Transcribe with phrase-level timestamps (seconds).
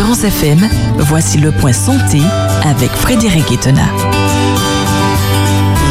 [0.00, 0.66] Espérance FM,
[1.00, 2.22] voici le point santé
[2.64, 3.84] avec Frédéric Etena.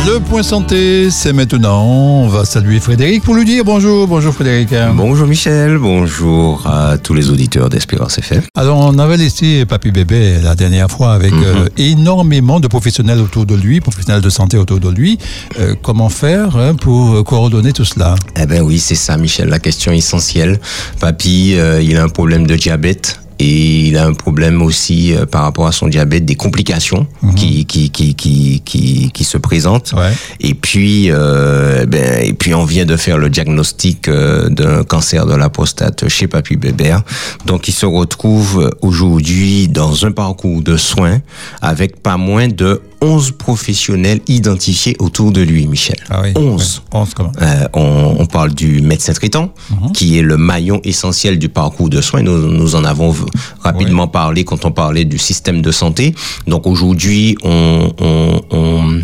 [0.08, 1.84] Le point santé, c'est maintenant.
[1.86, 4.08] On va saluer Frédéric pour lui dire bonjour.
[4.08, 4.70] Bonjour Frédéric.
[4.96, 8.42] Bonjour Michel, bonjour à tous les auditeurs d'Espérance FM.
[8.56, 11.44] Alors, on avait laissé Papy Bébé la dernière fois avec Mhm.
[11.46, 15.20] euh, énormément de professionnels autour de lui, professionnels de santé autour de lui.
[15.60, 18.16] Euh, comment faire hein, pour euh, coordonner tout cela?
[18.36, 20.60] Eh ben oui, c'est ça Michel, la question essentielle.
[21.00, 23.20] Papy, euh, il a un problème de diabète.
[23.40, 27.66] Et il a un problème aussi euh, par rapport à son diabète, des complications qui,
[27.66, 29.94] qui, qui, qui, qui, qui se présentent.
[29.96, 30.12] Ouais.
[30.42, 35.26] Et puis, euh, ben, et puis on vient de faire le diagnostic euh, d'un cancer
[35.26, 37.04] de la prostate chez Papy Bébert.
[37.46, 41.22] Donc, il se retrouve aujourd'hui dans un parcours de soins
[41.62, 45.96] avec pas moins de 11 professionnels identifiés autour de lui, Michel.
[46.10, 46.32] Ah oui.
[46.36, 46.82] 11.
[46.94, 49.54] Ouais, 11 comment Euh, on, on parle du médecin traitant,
[49.94, 52.22] qui est le maillon essentiel du parcours de soins.
[52.24, 53.16] Nous, nous en avons
[53.62, 56.14] rapidement parlé quand on parlait du système de santé.
[56.48, 59.02] Donc aujourd'hui, on, on, on,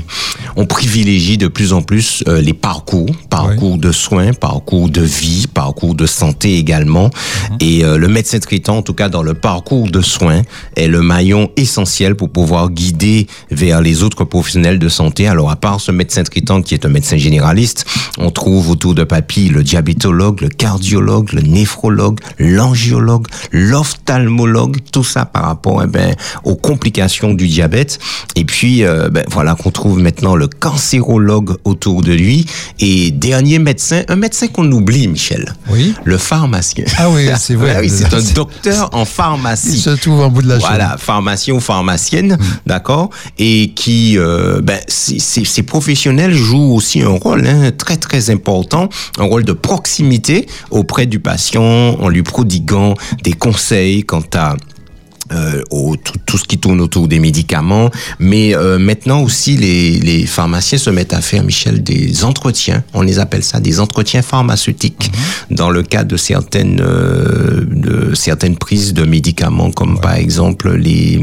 [0.58, 5.46] on privilégie de plus en plus euh, les parcours, parcours de soins, parcours de vie,
[5.54, 7.10] parcours de santé également.
[7.62, 10.42] Et euh, le médecin traitant, en tout cas dans le parcours de soins,
[10.76, 15.28] est le maillon essentiel pour pouvoir guider vers les autres professionnels de santé.
[15.28, 17.86] Alors à part ce médecin traitant qui est un médecin généraliste,
[18.18, 25.26] on trouve autour de Papy le diabétologue, le cardiologue, le néphrologue, l'angiologue, l'ophtalmologue, tout ça
[25.26, 28.00] par rapport eh ben, aux complications du diabète.
[28.36, 32.48] Et puis euh, ben, voilà qu'on trouve maintenant le cancérologue autour de lui.
[32.80, 35.54] Et dernier médecin, un médecin qu'on oublie, Michel.
[35.70, 35.94] Oui.
[36.04, 36.86] Le pharmacien.
[36.98, 37.76] Ah oui, c'est vrai.
[37.86, 39.74] Oui, c'est un docteur en pharmacie.
[39.74, 40.70] Il se trouve en bout de la chaîne.
[40.70, 47.46] Voilà, pharmacien ou pharmacienne, d'accord, et qui, euh, ben, ces, professionnels jouent aussi un rôle
[47.46, 51.64] hein, très très important, un rôle de proximité auprès du patient,
[52.00, 54.56] en lui prodiguant des conseils quant à
[55.32, 60.00] euh, au, tout, tout ce qui tourne autour des médicaments, mais euh, maintenant aussi les,
[60.00, 62.84] les pharmaciens se mettent à faire, Michel, des entretiens.
[62.94, 65.12] On les appelle ça des entretiens pharmaceutiques
[65.50, 71.20] dans le cas de certaines euh, de certaines prises de médicaments, comme par exemple les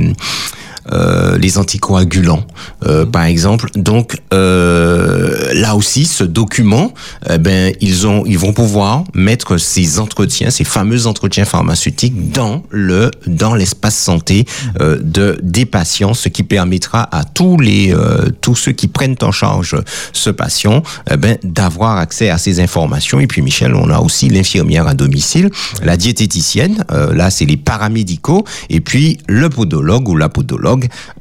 [0.91, 2.45] euh, les anticoagulants,
[2.87, 3.69] euh, par exemple.
[3.77, 6.93] Donc euh, là aussi, ce document,
[7.31, 12.63] eh ben ils ont, ils vont pouvoir mettre ces entretiens, ces fameux entretiens pharmaceutiques dans
[12.71, 14.45] le dans l'espace santé
[14.81, 19.17] euh, de des patients, ce qui permettra à tous les euh, tous ceux qui prennent
[19.23, 19.77] en charge
[20.13, 23.21] ce patient, eh ben d'avoir accès à ces informations.
[23.21, 25.51] Et puis Michel, on a aussi l'infirmière à domicile,
[25.83, 30.72] la diététicienne, euh, là c'est les paramédicaux, et puis le podologue ou la podologue.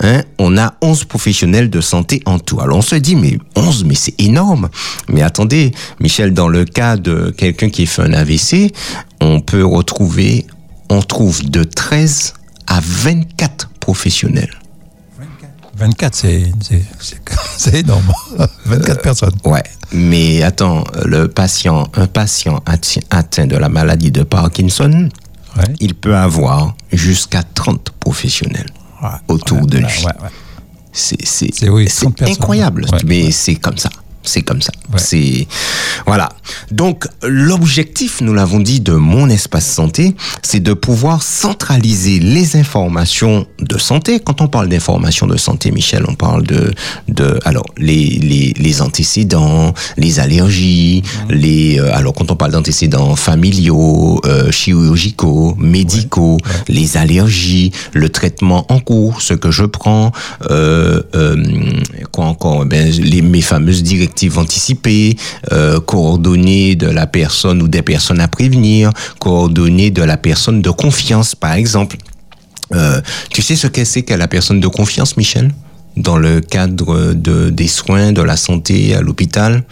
[0.02, 2.60] Hein, on a 11 professionnels de santé en tout.
[2.62, 4.70] Alors on se dit, mais 11, mais c'est énorme.
[5.10, 8.72] Mais attendez, Michel, dans le cas de quelqu'un qui fait un AVC,
[9.22, 10.46] on peut retrouver,
[10.90, 12.34] on trouve de 13
[12.68, 14.52] à 24 professionnels.
[15.78, 16.16] 24,
[17.58, 18.12] c'est énorme.
[18.66, 19.34] 24 personnes.
[19.46, 19.64] Ouais,
[19.94, 22.60] mais attends, le patient, un patient
[23.10, 25.10] atteint de la maladie de Parkinson,
[25.58, 25.66] Ouais.
[25.82, 28.70] il peut avoir jusqu'à 30 professionnels
[29.28, 29.86] autour de lui.
[30.94, 32.36] C'est c'est C'est, oui, c'est 30 personnes.
[32.42, 33.90] incroyable, mais c'est comme ça.
[34.24, 34.72] C'est comme ça.
[34.92, 35.00] Ouais.
[35.00, 35.48] C'est
[36.06, 36.30] voilà.
[36.72, 43.48] Donc l'objectif, nous l'avons dit, de mon espace santé, c'est de pouvoir centraliser les informations
[43.60, 44.20] de santé.
[44.20, 46.72] Quand on parle d'informations de santé, Michel, on parle de
[47.08, 51.34] de alors les les, les antécédents, les allergies, Mmh.
[51.34, 56.38] les euh, alors quand on parle d'antécédents familiaux, euh, chirurgicaux, médicaux,
[56.68, 60.12] les allergies, le traitement en cours, ce que je prends,
[60.50, 61.36] euh, euh,
[62.12, 65.16] quoi encore, ben, les mes fameuses directives anticipées,
[65.52, 70.70] euh, coordonnées de la personne ou des personnes à prévenir, coordonnées de la personne de
[70.70, 71.98] confiance, par exemple.
[72.74, 75.52] Euh, tu sais ce que c'est que la personne de confiance, Michel?
[75.98, 79.64] Dans le cadre de, des soins, de la santé à l'hôpital?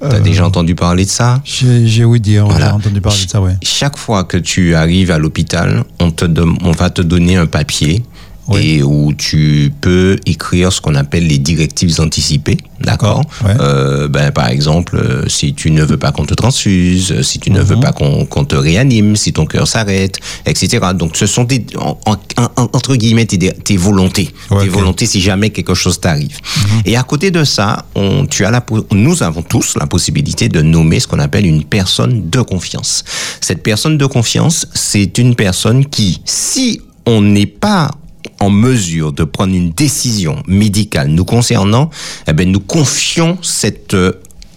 [0.00, 1.40] T'as déjà entendu parler de ça?
[1.44, 2.70] J'ai, j'ai ouï dire, on Voilà.
[2.70, 3.54] a entendu parler de ça, ouais.
[3.62, 6.24] Chaque fois que tu arrives à l'hôpital, on te
[6.64, 8.02] on va te donner un papier
[8.48, 8.60] Oui.
[8.78, 13.54] et où tu peux écrire ce qu'on appelle les directives anticipées, d'accord ouais.
[13.60, 17.38] Euh, Ben par exemple, euh, si tu ne veux pas qu'on te transfuse, euh, si
[17.38, 17.82] tu ne veux Mhm.
[17.82, 20.80] pas qu'on te réanime, si ton cœur s'arrête, etc.
[20.94, 22.16] Donc ce sont des en- en-
[22.56, 26.36] en- entre guillemets tes, tes volontés, Ouais, tes volontés si jamais quelque chose t'arrive.
[26.84, 30.62] Et à côté de ça, on, tu as la, nous avons tous la possibilité de
[30.62, 33.04] nommer ce qu'on appelle une personne de confiance.
[33.40, 37.90] Cette personne de confiance, c'est une personne qui, si on n'est pas
[38.42, 41.90] en mesure de prendre une décision médicale nous concernant,
[42.26, 44.12] eh ben, nous confions cette, euh,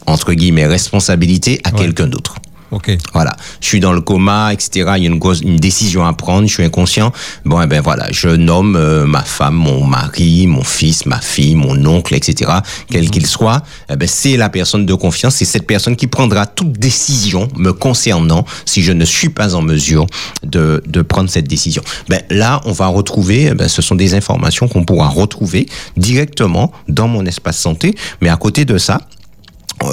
[0.07, 1.79] entre guillemets, responsabilité à Ouais.
[1.81, 2.35] quelqu'un d'autre.
[2.75, 2.91] Ok.
[3.13, 4.91] Voilà, je suis dans le coma, etc.
[4.97, 7.13] Il y a une, décision à prendre, je suis inconscient.
[7.45, 11.55] Bon, eh ben voilà, je nomme euh, ma femme, mon mari, mon fils, ma fille,
[11.55, 12.51] mon oncle, etc.
[12.91, 16.45] Quel qu'il soit, eh ben c'est la personne de confiance, c'est cette personne qui prendra
[16.45, 20.05] toute décision me concernant si je ne suis pas en mesure
[20.43, 21.81] de, de prendre cette décision.
[22.09, 26.73] Ben là, on va retrouver, eh ben, ce sont des informations qu'on pourra retrouver directement
[26.89, 28.99] dans mon espace santé, mais à côté de ça,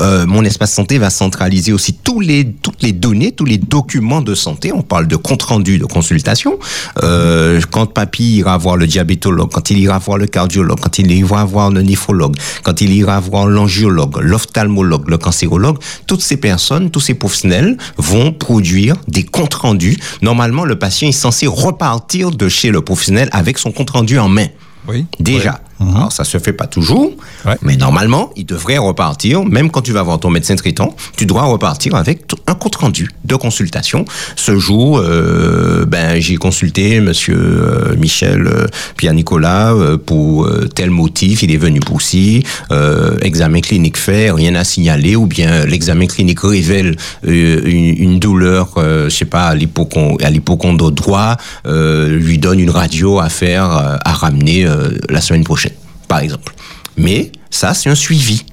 [0.00, 4.22] euh, mon espace santé va centraliser aussi tous les, toutes les données, tous les documents
[4.22, 4.72] de santé.
[4.72, 6.58] On parle de compte rendu de consultation.
[7.02, 11.10] Euh, quand papy ira voir le diabétologue, quand il ira voir le cardiologue, quand il
[11.10, 16.90] ira voir le néphrologue, quand il ira voir l'angiologue, l'ophtalmologue, le cancérologue, toutes ces personnes,
[16.90, 19.98] tous ces professionnels vont produire des comptes rendus.
[20.22, 24.28] Normalement, le patient est censé repartir de chez le professionnel avec son compte rendu en
[24.28, 24.46] main.
[24.88, 25.06] Oui.
[25.20, 25.60] Déjà.
[25.80, 25.96] Mhm.
[25.96, 27.12] Alors, ça se fait pas toujours,
[27.44, 27.56] Ouais.
[27.62, 31.42] mais normalement, il devrait repartir, même quand tu vas voir ton médecin traitant, tu dois
[31.44, 34.04] repartir avec un compte rendu de consultation.
[34.36, 38.66] Ce jour, euh, ben, j'ai consulté monsieur euh, Michel euh,
[38.96, 44.30] Pierre-Nicolas euh, pour euh, tel motif, il est venu pour ci, euh, examen clinique fait,
[44.30, 49.46] rien à signaler, ou bien l'examen clinique révèle une, une douleur, euh, je sais pas,
[49.46, 51.36] à l'hypocon- à l'hypocondre droit,
[51.66, 53.64] euh, lui donne une radio à faire,
[54.04, 55.71] à ramener euh, la semaine prochaine,
[56.12, 56.54] par exemple.
[56.98, 58.44] Mais ça, c'est un suivi.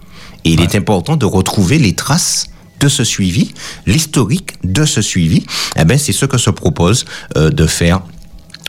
[0.46, 2.48] Et il est important de retrouver les traces
[2.80, 3.54] de ce suivi,
[3.86, 5.46] l'historique de ce suivi.
[5.76, 7.04] Eh ben, c'est ce que se propose
[7.36, 8.00] euh, de faire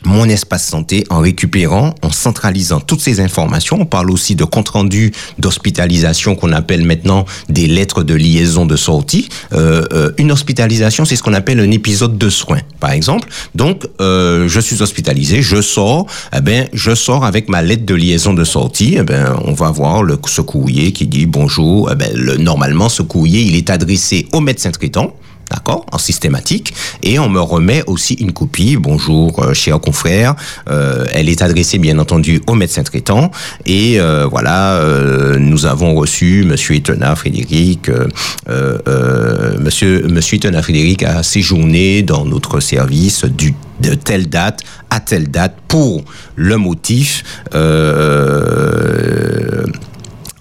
[0.05, 3.79] mon espace santé en récupérant, en centralisant toutes ces informations.
[3.81, 8.77] On parle aussi de compte rendu d'hospitalisation qu'on appelle maintenant des lettres de liaison de
[8.77, 9.29] sortie.
[9.53, 13.29] Euh, euh, une hospitalisation, c'est ce qu'on appelle un épisode de soins, par exemple.
[13.55, 16.07] Donc, euh, je suis hospitalisé, je sors,
[16.37, 18.97] eh ben, je sors avec ma lettre de liaison de sortie.
[18.99, 21.91] Eh ben, on va voir le, ce courrier qui dit bonjour.
[21.93, 25.15] Eh ben, le- normalement, ce courrier, il est adressé au médecin traitant
[25.51, 28.77] d'accord, en systématique, et on me remet aussi une copie.
[28.77, 30.35] Bonjour, euh, cher confrère.
[30.71, 33.31] Euh, elle est adressée bien entendu au médecin traitant,
[33.67, 37.89] et euh, voilà, euh, nous avons reçu Monsieur Etena Frédéric.
[37.89, 44.61] euh, euh, Monsieur Monsieur Etena Frédéric a séjourné dans notre service du de telle date
[44.91, 46.05] à telle date pour
[46.37, 47.25] le motif.
[47.55, 49.65] Euh,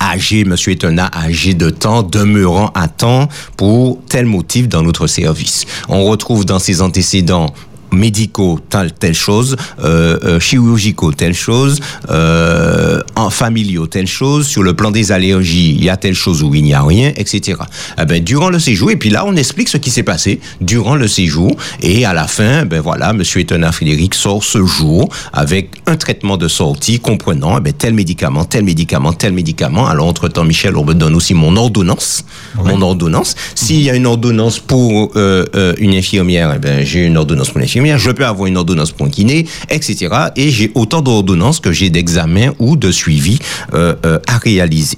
[0.02, 5.66] âgé, monsieur Etena, âgé de temps, demeurant à temps pour tel motif dans notre service.
[5.88, 7.54] On retrouve dans ses antécédents
[7.92, 14.64] médicaux telle telle chose, euh, euh, chirurgicaux telle chose, euh, en familiaux telle chose, sur
[14.64, 17.58] le plan des allergies il y a telle chose ou il n'y a rien, etc.
[18.00, 20.96] Eh ben durant le séjour et puis là on explique ce qui s'est passé durant
[20.96, 25.72] le séjour et à la fin ben voilà Monsieur Etena Frédéric sort ce jour avec
[25.86, 29.88] un traitement de sortie comprenant eh ben, tel médicament, tel médicament, tel médicament.
[29.88, 32.26] Alors entre temps Michel on me donne aussi mon ordonnance,
[32.64, 33.36] mon ordonnance.
[33.56, 37.50] S'il y a une ordonnance pour euh, euh, une infirmière, eh ben j'ai une ordonnance
[37.50, 37.79] pour l'infirmière.
[37.80, 40.14] Je peux avoir une ordonnance pour un kiné, etc.
[40.36, 43.40] Et j'ai autant d'ordonnances que j'ai d'examens ou de suivi
[43.74, 44.98] euh, euh, à réaliser.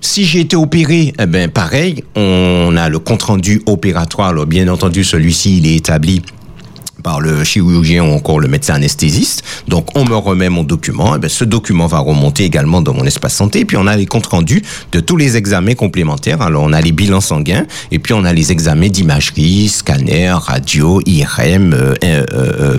[0.00, 4.28] Si j'ai été opéré, eh ben pareil, on a le compte rendu opératoire.
[4.28, 6.22] Alors, bien entendu, celui-ci il est établi
[7.06, 9.44] par le chirurgien ou encore le médecin anesthésiste.
[9.68, 11.14] Donc, on me remet mon document.
[11.14, 13.60] Et ben, ce document va remonter également dans mon espace santé.
[13.60, 14.60] Et puis, on a les comptes rendus
[14.90, 16.42] de tous les examens complémentaires.
[16.42, 21.00] Alors, on a les bilans sanguins et puis on a les examens d'imagerie, scanner, radio,
[21.06, 22.78] IRM, euh, euh, euh,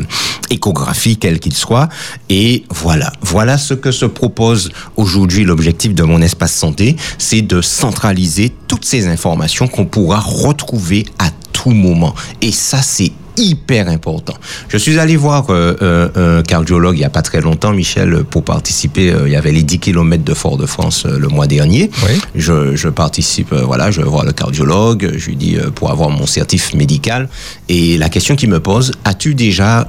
[0.49, 1.87] échographie, quel qu'il soit.
[2.27, 3.13] Et voilà.
[3.21, 6.97] Voilà ce que se propose aujourd'hui l'objectif de mon espace santé.
[7.17, 12.13] C'est de centraliser toutes ces informations qu'on pourra retrouver à tout moment.
[12.41, 14.33] Et ça, c'est hyper important.
[14.69, 18.23] Je suis allé voir euh, euh, un cardiologue il y a pas très longtemps, Michel,
[18.23, 19.11] pour participer.
[19.11, 21.89] euh, il y avait les 10 km de Fort-de-France euh, le mois dernier.
[22.07, 22.19] Oui.
[22.35, 25.13] Je, je participe, voilà, je vais voir le cardiologue.
[25.17, 27.29] Je lui dis euh, pour avoir mon certif médical.
[27.69, 29.87] Et la question qu'il me pose, as-tu déjà,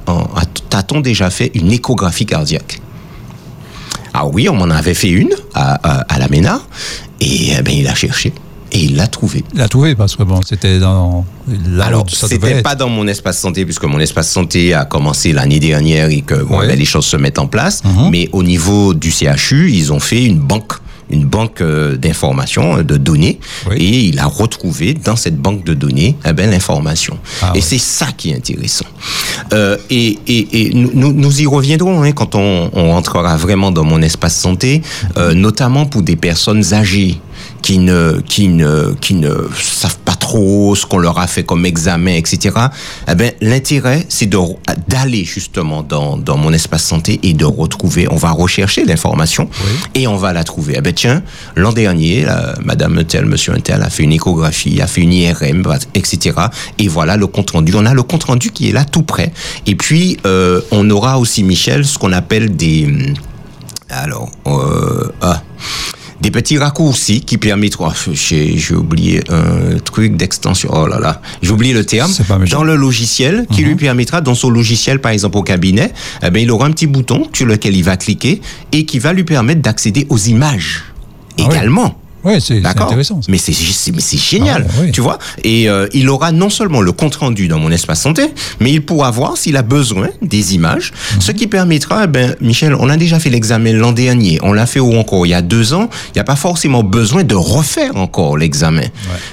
[0.69, 2.81] t'as-t-on déjà fait une échographie cardiaque?
[4.13, 6.61] Ah oui, on m'en avait fait une à, à, à la MENA.
[7.21, 8.33] Et eh ben, il a cherché.
[8.71, 9.43] Et il l'a trouvé.
[9.53, 11.25] Il a trouvé parce que bon, c'était dans.
[11.81, 16.09] Alors, c'était pas dans mon espace santé, puisque mon espace santé a commencé l'année dernière
[16.09, 16.67] et que bon, Ouais.
[16.67, 17.83] ben, les choses se mettent en place.
[17.83, 18.09] Mhm.
[18.11, 20.73] Mais au niveau du CHU, ils ont fait une banque,
[21.09, 23.77] une banque euh, d'informations, euh, de données, Oui.
[23.77, 27.17] et il a retrouvé dans cette banque de données eh ben, l'information.
[27.41, 28.85] Ah et c'est ça qui est intéressant.
[29.53, 33.71] Euh, et et, et nous, nous, nous y reviendrons hein, quand on, on rentrera vraiment
[33.71, 34.83] dans mon espace santé,
[35.17, 37.19] euh, notamment pour des personnes âgées
[37.61, 41.65] qui ne qui ne qui ne savent pas trop ce qu'on leur a fait comme
[41.65, 42.55] examen, etc.
[43.09, 44.37] Eh ben, l'intérêt, c'est de
[44.87, 48.07] d'aller justement dans, dans mon espace santé et de retrouver.
[48.09, 49.49] On va rechercher l'information
[49.95, 50.75] et on va la trouver.
[50.77, 51.23] Eh ben, tiens,
[51.55, 52.25] l'an dernier,
[52.63, 55.63] Madame tel, Monsieur tel a fait une échographie, a fait une IRM,
[55.93, 56.37] etc.
[56.77, 57.73] Et voilà le compte rendu.
[57.75, 59.31] On a le compte rendu qui est là tout près.
[59.65, 63.13] Et puis, euh, on aura aussi, Michel, ce qu'on appelle des...
[63.89, 65.41] Alors, euh, ah,
[66.21, 71.51] des petits raccourcis qui permettent, oh, j'ai oublié un truc d'extension, oh là là, j'ai
[71.51, 72.11] oublié le terme,
[72.49, 73.79] dans le logiciel qui lui mhm.
[73.79, 75.91] permettra, dans son logiciel par exemple au cabinet,
[76.23, 79.13] eh bien, il aura un petit bouton sur lequel il va cliquer et qui va
[79.13, 80.83] lui permettre d'accéder aux images
[81.37, 81.85] ah également.
[81.85, 82.08] Oui,
[82.39, 83.19] c'est intéressant.
[83.27, 85.19] Mais c'est génial, ah tu vois.
[85.43, 88.23] Et euh, il aura non seulement le compte rendu dans mon espace santé,
[88.59, 91.21] mais il pourra voir s'il a besoin des images, mhm.
[91.21, 94.65] ce qui permettra, eh ben, Michel, on a déjà fait l'examen l'an dernier, on l'a
[94.65, 97.35] fait ou encore il y a deux ans, il n'y a pas forcément besoin de
[97.35, 98.85] refaire encore l'examen.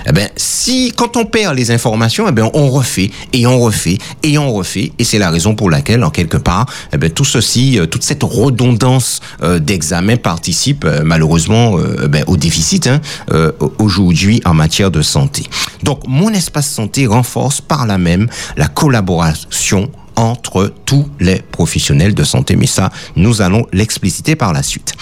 [0.07, 3.99] Eh ben, si quand on perd les informations, eh ben, on refait et on refait
[4.23, 7.25] et on refait, et c'est la raison pour laquelle, en quelque part, eh ben, tout
[7.25, 11.77] ceci, euh, toute cette redondance euh, d'examen participe malheureusement
[12.09, 13.01] ben, au déficit Hein,
[13.33, 15.45] euh, aujourd'hui en matière de santé.
[15.83, 22.25] Donc, mon espace santé renforce par là même la collaboration entre tous les professionnels de
[22.25, 22.57] santé.
[22.57, 24.93] Mais ça, nous allons l'expliciter par la suite.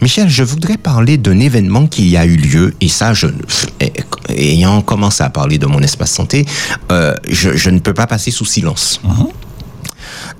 [0.00, 3.28] Michel, je voudrais parler d'un événement qui a eu lieu, et ça, je,
[4.30, 6.46] ayant commencé à parler de mon espace santé,
[6.90, 9.00] euh, je, ne peux pas passer sous silence.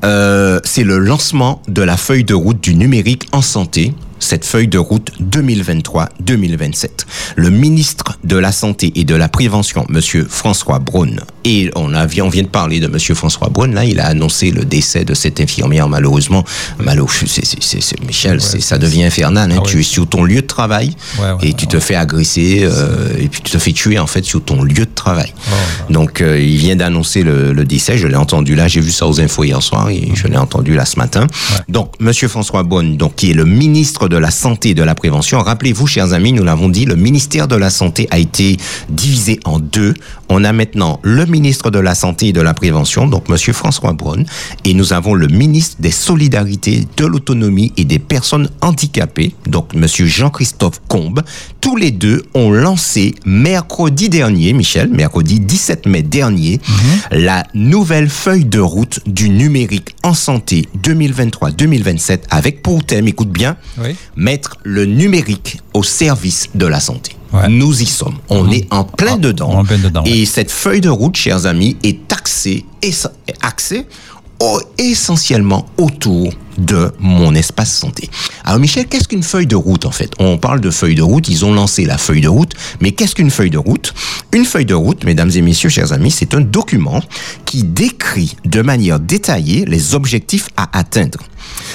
[0.04, 4.68] Euh, c'est le lancement de la feuille de route du numérique en santé cette feuille
[4.68, 6.88] de route 2023-2027.
[7.36, 12.06] Le ministre de la Santé et de la Prévention, Monsieur François Braun, et on, a,
[12.20, 15.14] on vient de parler de Monsieur François Braun, là, il a annoncé le décès de
[15.14, 16.44] cette infirmière, malheureusement.
[16.78, 19.50] Malo, c'est, Michel, ça devient infernal.
[19.50, 19.58] Hein.
[19.58, 20.94] Ah tu es sur ton lieu de travail
[21.42, 24.42] et tu te fais agresser euh, et puis tu te fais tuer, en fait, sur
[24.42, 25.32] ton lieu de travail.
[25.48, 28.92] Oh, Donc, euh, il vient d'annoncer le, le, décès, je l'ai entendu là, j'ai vu
[28.92, 31.26] ça aux infos hier soir et je l'ai entendu là ce matin.
[31.68, 34.94] Donc, Monsieur François Braun, donc, qui est le ministre de la Santé et de la
[34.94, 35.40] Prévention.
[35.40, 38.56] Rappelez-vous, chers amis, nous l'avons dit, le ministère de la Santé a été
[38.88, 39.94] divisé en deux.
[40.28, 43.92] On a maintenant le ministre de la Santé et de la Prévention, donc Monsieur François
[43.92, 44.24] Braun,
[44.64, 50.06] et nous avons le ministre des Solidarités, de l'Autonomie et des Personnes handicapées, donc Monsieur
[50.06, 51.22] Jean-Christophe Combe.
[51.60, 57.20] Tous les deux ont lancé mercredi dernier, Michel, mercredi 17 mai dernier, mhm.
[57.24, 63.56] la nouvelle feuille de route du numérique en santé 2023-2027 avec pour thème, écoute bien,
[63.78, 67.16] oui mettre le numérique au service de la santé.
[67.48, 68.18] Nous y sommes.
[68.28, 68.52] On mhm.
[68.52, 69.64] est en plein, ah, dedans.
[70.04, 72.66] Et cette feuille de route, chers amis, est axée,
[73.40, 73.86] axée
[74.78, 78.10] essentiellement autour de mon espace santé.
[78.44, 80.12] Alors Michel, qu'est-ce qu'une feuille de route en fait?
[80.18, 83.14] On parle de feuille de route, ils ont lancé la feuille de route, mais qu'est-ce
[83.14, 83.94] qu'une feuille de route?
[84.32, 87.00] Une feuille de route, mesdames et messieurs, chers amis, c'est un document
[87.46, 91.20] qui décrit de manière détaillée les objectifs à atteindre.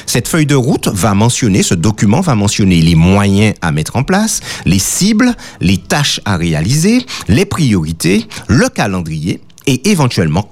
[0.06, 4.04] Cette feuille de route va mentionner, ce document va mentionner les moyens à mettre en
[4.04, 10.50] place, les cibles, les tâches à réaliser, les priorités, le calendrier et éventuellement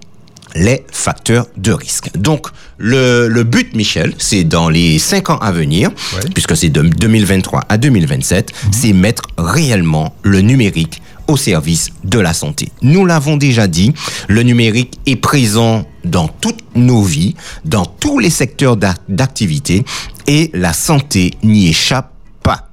[0.56, 2.10] les facteurs de risque.
[2.18, 2.48] Donc,
[2.78, 5.92] le, le but, Michel, c'est dans les cinq ans à venir,
[6.34, 8.74] puisque c'est de 2023 à 2027, mhm.
[8.74, 12.72] c'est mettre réellement le numérique au service de la santé.
[12.82, 13.94] Nous l'avons déjà dit,
[14.28, 17.36] le numérique est présent dans toutes nos vies,
[17.66, 19.84] dans tous les secteurs d'activité,
[20.28, 22.12] et la santé n'y échappe
[22.44, 22.70] pas.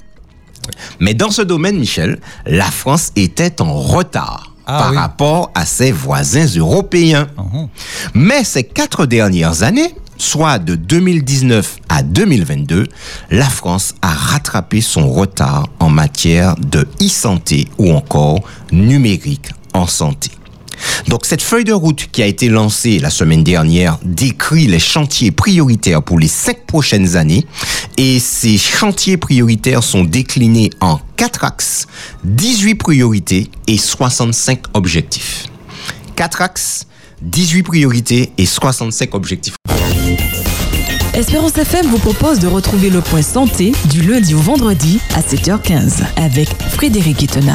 [1.00, 5.92] Mais dans ce domaine, Michel, la France était en retard ah par rapport à ses
[5.92, 7.26] voisins européens.
[7.36, 7.68] Uh-huh.
[8.14, 12.86] Mais ces quatre dernières années, soit de 2019 à 2022,
[13.30, 20.30] la France a rattrapé son retard en matière de e-santé ou encore numérique en santé.
[21.08, 25.30] Donc cette feuille de route qui a été lancée la semaine dernière décrit les chantiers
[25.30, 27.46] prioritaires pour les cinq prochaines années
[27.96, 31.86] et ces chantiers prioritaires sont déclinés en quatre axes,
[32.24, 35.46] 18 priorités et 65 objectifs.
[36.16, 36.86] Quatre axes,
[37.22, 39.54] 18 priorités et 65 objectifs.
[41.14, 46.02] Espérance FM vous propose de retrouver le point santé du lundi au vendredi à 7h15
[46.16, 47.54] avec Frédéric Itena.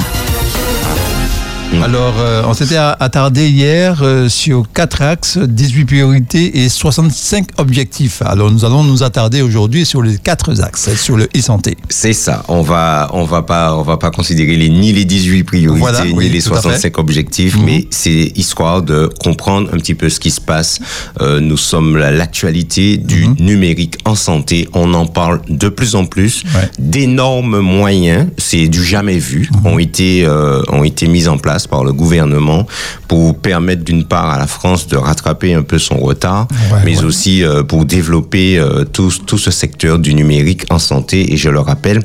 [1.73, 1.83] Mm.
[1.83, 8.21] Alors, euh, on s'était attardé hier euh, sur quatre axes, 18 priorités et 65 objectifs.
[8.21, 11.75] Alors, nous allons nous attarder aujourd'hui sur les quatre axes, sur le e-santé.
[11.89, 12.43] C'est ça.
[12.47, 16.29] On va, on va pas, on va pas considérer les, ni les 18 priorités ni
[16.29, 17.65] les 65 objectifs, mm-hmm.
[17.65, 20.79] mais c'est histoire de comprendre un petit peu ce qui se passe.
[21.19, 23.41] Euh, nous sommes l'actualité du mm-hmm.
[23.43, 24.69] numérique en santé.
[24.73, 26.43] On en parle de plus en plus.
[26.79, 29.67] D'énormes moyens, c'est du jamais vu, mm-hmm.
[29.67, 30.27] ont été,
[30.69, 32.67] ont été mis en place place par le gouvernement
[33.07, 36.97] pour permettre d'une part à la France de rattraper un peu son retard, Ouais, mais
[36.99, 37.03] ouais.
[37.05, 41.33] aussi euh, pour développer euh, tout, tout ce secteur du numérique en santé.
[41.33, 42.03] Et je le rappelle,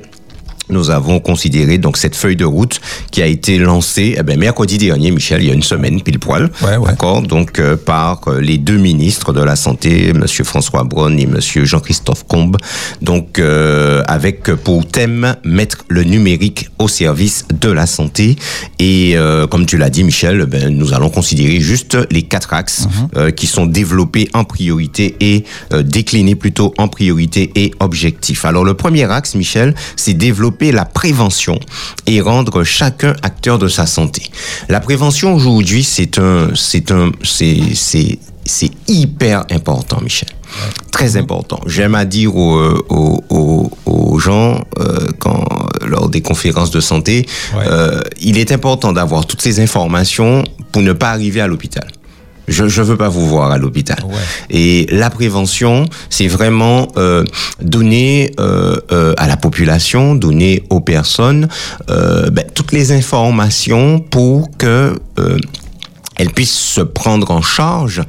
[0.73, 4.79] nous avons considéré donc cette feuille de route qui a été lancée eh ben, mercredi
[4.79, 6.87] dernier, Michel, il y a une semaine pile poil, Ouais, ouais.
[6.89, 11.27] d'accord, donc euh, par euh, les deux ministres de la santé, Monsieur François Braun et
[11.27, 12.57] Monsieur Jean-Christophe Combe,
[13.01, 18.37] donc euh, avec pour thème mettre le numérique au service de la santé
[18.79, 22.87] et euh, comme tu l'as dit, Michel, ben, nous allons considérer juste les quatre axes
[23.17, 25.45] euh, qui sont développés en priorité et
[25.85, 28.45] déclinés plutôt en priorité et objectifs.
[28.45, 31.59] Alors le premier axe, Michel, c'est développer la prévention
[32.07, 34.23] et rendre chacun acteur de sa santé.
[34.69, 40.29] La prévention aujourd'hui, c'est un, c'est un, c'est, c'est, c'est hyper important, Michel.
[40.91, 41.59] Très important.
[41.67, 45.45] J'aime à dire aux, aux, aux, aux gens euh, quand
[45.87, 47.27] lors des conférences de santé,
[47.57, 47.65] Ouais.
[47.67, 51.87] euh, il est important d'avoir toutes ces informations pour ne pas arriver à l'hôpital.
[52.49, 53.99] Je je veux pas vous voir à l'hôpital.
[54.05, 54.15] Ouais.
[54.51, 57.25] Et la prévention, c'est vraiment euh,
[57.61, 61.49] donner euh, euh, à la population, donner aux personnes
[61.91, 64.95] euh, ben, toutes les informations pour que
[66.23, 68.01] elles puissent se prendre en charge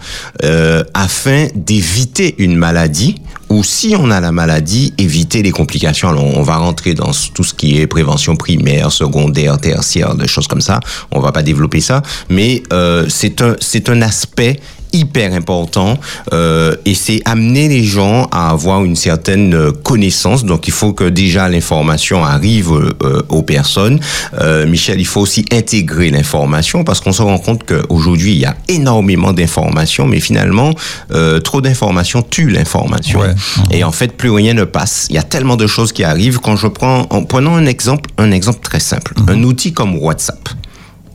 [0.43, 3.15] euh, afin d'éviter une maladie
[3.49, 6.09] ou si on a la maladie, éviter les complications.
[6.09, 10.47] Alors, on va rentrer dans tout ce qui est prévention primaire, secondaire, tertiaire, des choses
[10.47, 10.79] comme ça.
[11.09, 14.59] On va pas développer ça, mais euh, c'est un c'est un aspect
[14.93, 15.97] hyper important
[16.31, 20.45] euh, et c'est amener les gens à avoir une certaine euh, connaissance.
[20.45, 23.99] Donc il faut que déjà l'information arrive euh, aux personnes.
[24.39, 28.45] Euh, Michel, il faut aussi intégrer l'information parce qu'on se rend compte qu'aujourd'hui il y
[28.45, 30.73] a énormément d'informations, mais finalement
[31.11, 33.19] euh, trop d'informations tue l'information.
[33.19, 33.33] Ouais.
[33.71, 35.07] Et en fait plus rien ne passe.
[35.09, 36.39] Il y a tellement de choses qui arrivent.
[36.39, 40.49] Quand je prends, en prenant un exemple, un exemple très simple, un outil comme WhatsApp,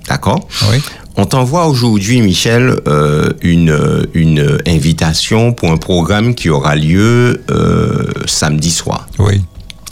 [0.08, 0.78] d'accord Oui.
[1.16, 7.42] on t'envoie aujourd'hui, Michel, euh, une, euh, une invitation pour un programme qui aura lieu
[7.50, 9.06] euh, samedi soir.
[9.18, 9.42] Oui.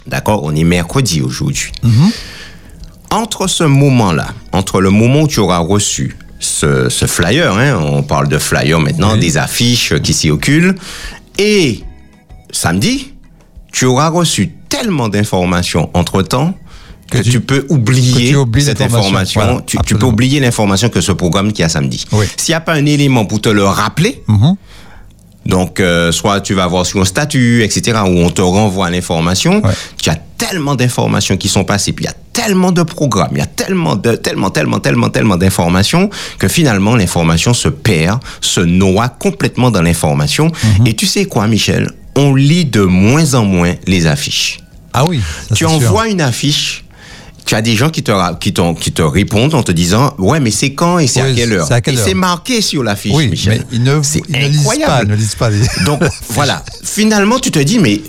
[0.06, 1.72] D'accord On est mercredi aujourd'hui.
[3.10, 8.02] Entre ce moment-là, entre le moment où tu auras reçu ce, ce flyer, hein, on
[8.02, 9.20] parle de flyer maintenant, Oui.
[9.20, 10.74] des affiches qui circulent,
[11.38, 11.80] et
[12.52, 13.12] samedi,
[13.72, 16.54] tu auras reçu tellement d'informations entre-temps
[17.10, 19.40] que, Que tu- tu peux oublier tu cette information.
[19.40, 22.04] Voilà, tu, tu peux oublier l'information que ce programme qui a samedi.
[22.12, 22.26] Oui.
[22.36, 24.56] S'il n'y a pas un élément pour te le rappeler, Mhm.
[25.46, 29.62] donc, euh, soit tu vas voir sur un statut, etc., où on te renvoie l'information.
[29.64, 29.72] Ouais.
[30.02, 33.38] Tu as tellement d'informations qui sont passées, puis il y a tellement de programmes, il
[33.38, 38.60] y a tellement de, tellement, tellement, tellement, tellement d'informations que finalement l'information se perd, se
[38.60, 40.50] noie complètement dans l'information.
[40.80, 40.86] Mhm.
[40.88, 41.90] Et tu sais quoi, Michel?
[42.16, 44.58] On lit de moins en moins les affiches.
[44.92, 45.20] Ah oui.
[45.48, 45.70] ça, tu sûr.
[45.72, 46.82] envoies une affiche.
[47.46, 50.50] Tu as des gens qui te, qui, qui te répondent en te disant Ouais, mais
[50.50, 52.04] c'est quand et c'est à quelle heure c'est à quelle Et heure.
[52.06, 53.58] c'est marqué sur l'affiche, Oui, Michel.
[53.60, 55.60] mais ils ne, ils ne lisent pas, ne lisent pas les.
[55.84, 58.00] Donc voilà, finalement tu te dis mais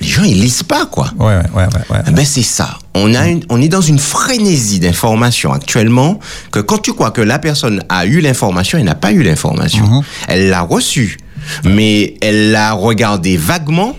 [0.00, 1.10] les gens ils lisent pas quoi.
[1.18, 1.98] Ouais, ouais, ouais, ouais.
[2.08, 2.78] Eh Ben c'est ça.
[2.94, 6.18] On a une, on est dans une frénésie d'informations actuellement
[6.50, 9.86] que quand tu crois que la personne a eu l'information, elle n'a pas eu l'information.
[9.86, 10.02] Mhm.
[10.28, 11.18] Elle l'a reçue,
[11.64, 13.94] mais elle l'a regardée vaguement.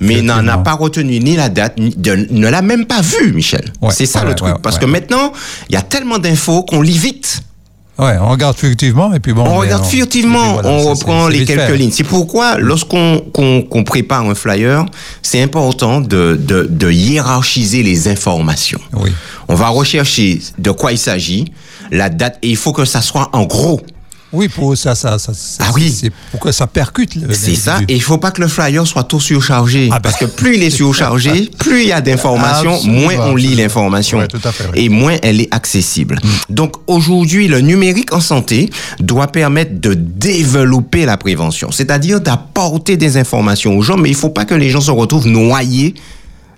[0.00, 3.32] Mais n'en a pas retenu ni la date, ni de- ne l'a même pas vue,
[3.32, 3.72] Michel.
[3.80, 4.52] Ouais, c'est ça ouais, le truc.
[4.54, 5.32] ouais, Parce que maintenant,
[5.68, 7.40] il y a tellement d'infos qu'on lit vite.
[7.98, 9.42] Ouais, on regarde furtivement et puis bon.
[9.46, 11.76] On regarde et furtivement, voilà, on reprend les quelques fait.
[11.78, 11.90] lignes.
[11.92, 14.84] C'est pourquoi, lorsqu'on qu'on qu'on prépare un flyer,
[15.22, 18.80] c'est important de, de, de hiérarchiser les informations.
[18.92, 19.10] Oui.
[19.48, 21.46] On va rechercher de quoi il s'agit,
[21.90, 23.80] la date, et il faut que ça soit en gros.
[24.36, 25.32] Oui, pour ça, ça, ça.
[25.34, 25.90] ça- Ah oui.
[25.90, 27.14] C'est pour que ça percute.
[27.32, 29.88] C'est ça, et il faut pas que le flyer soit trop surchargé.
[29.90, 30.00] Ah ben.
[30.02, 34.18] Parce que plus il est surchargé, plus il y a d'informations, moins on lit l'information.
[34.18, 34.84] Ouais, tout à fait, oui.
[34.84, 36.18] Et moins elle est accessible.
[36.50, 38.70] Donc aujourd'hui, le numérique en santé
[39.00, 44.30] doit permettre de développer la prévention, c'est-à-dire d'apporter des informations aux gens, mais il faut
[44.30, 45.94] pas que les gens se retrouvent noyés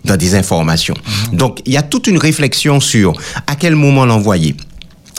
[0.04, 0.94] dans des informations.
[1.32, 3.12] Donc il y a toute une réflexion sur
[3.46, 4.54] à quel moment l'envoyer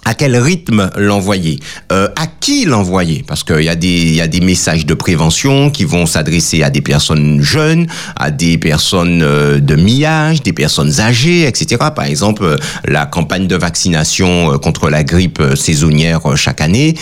[0.05, 1.59] à quel rythme l'envoyer,
[1.91, 5.69] euh, à qui l'envoyer, parce qu'il y a des y a des messages de prévention
[5.69, 7.85] qui vont s'adresser à des personnes jeunes,
[8.15, 11.77] à des personnes euh, de mi-âge, des personnes âgées, etc.
[11.95, 16.95] Par exemple, euh, la campagne de vaccination euh, contre la grippe saisonnière chaque année,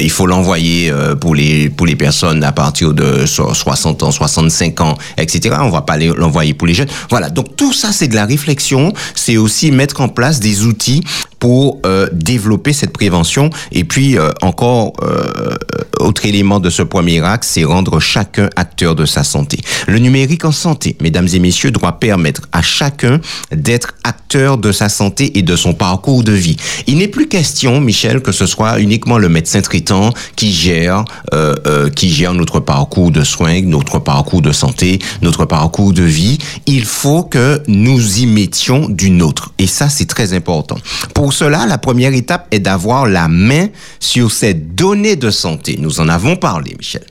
[0.00, 4.80] il faut l'envoyer pour les pour les personnes à partir de so- 60 ans, 65
[4.80, 5.56] ans, etc.
[5.60, 6.88] On va pas l'envoyer pour les jeunes.
[7.10, 7.30] Voilà.
[7.30, 8.92] Donc tout ça, c'est de la réflexion.
[9.14, 11.02] C'est aussi mettre en place des outils
[11.42, 13.50] pour euh, développer cette prévention.
[13.72, 15.56] Et puis euh, encore, euh,
[15.98, 19.58] autre élément de ce premier axe, c'est rendre chacun acteur de sa santé.
[19.88, 24.88] Le numérique en santé, mesdames et messieurs, doit permettre à chacun d'être acteur de sa
[24.88, 26.56] santé et de son parcours de vie.
[26.86, 31.54] Il n'est plus question, Michel, que ce soit uniquement le médecin traitant qui gère, euh,
[31.66, 36.38] euh, qui gère notre parcours de soins, notre parcours de santé, notre parcours de vie.
[36.66, 39.52] Il faut que nous y mettions du nôtre.
[39.58, 40.76] Et ça, c'est très important.
[41.14, 43.66] Pour cela, la première étape est d'avoir la main
[43.98, 45.76] sur ces données de santé.
[45.80, 47.02] Nous en avons parlé, Michel.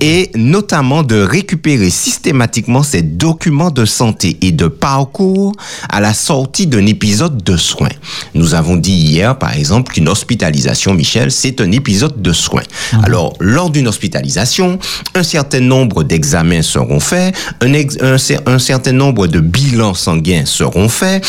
[0.00, 5.52] Et notamment de récupérer systématiquement ces documents de santé et de parcours
[5.88, 7.88] à la sortie d'un épisode de soins.
[8.34, 12.62] Nous avons dit hier, par exemple, qu'une hospitalisation, Michel, c'est un épisode de soins.
[13.04, 14.78] Alors, lors d'une hospitalisation,
[15.14, 19.94] un certain nombre d'examens seront faits, un, ex- un cer- un certain nombre de bilans
[19.94, 21.24] sanguins seront faits.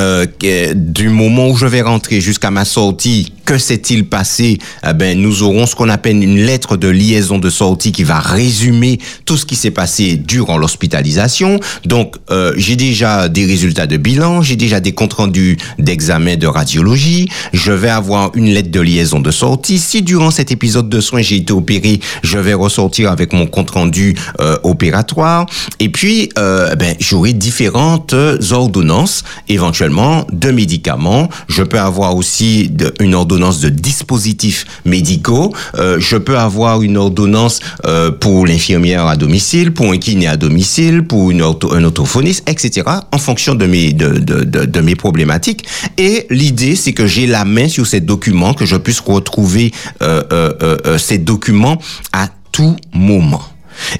[0.00, 0.26] Euh,
[0.74, 4.58] du moment où je vais rentrer jusqu'à ma sortie, que s'est-il passé?
[4.88, 8.20] Eh ben, nous aurons ce qu'on appelle une lettre de liaison de sortie qui va
[8.20, 11.58] résumer tout ce qui s'est passé durant l'hospitalisation.
[11.84, 16.46] Donc, euh, j'ai déjà des résultats de bilan, j'ai déjà des comptes rendus d'examen de
[16.46, 17.28] radiologie.
[17.52, 19.80] Je vais avoir une lettre de liaison de sortie.
[19.80, 23.70] Si durant cet épisode de soins j'ai été opéré, je vais ressortir avec mon compte
[23.70, 25.46] rendu euh, opératoire.
[25.80, 28.14] Et puis, euh, ben, j'aurai différentes
[28.52, 31.28] ordonnances, éventuellement de médicaments.
[31.48, 35.54] Je peux avoir aussi une ordonnance de dispositifs médicaux.
[35.78, 40.36] Euh, je peux avoir une ordonnance euh, pour l'infirmière à domicile, pour un kiné à
[40.36, 42.86] domicile, pour une ortho- un orthophoniste, etc.
[43.12, 45.64] En fonction de mes de, de, de, mes problématiques.
[45.96, 49.72] Et l'idée, c'est que j'ai la main sur ces documents, que je puisse retrouver
[50.02, 51.78] euh, ces documents
[52.12, 53.42] à tout moment.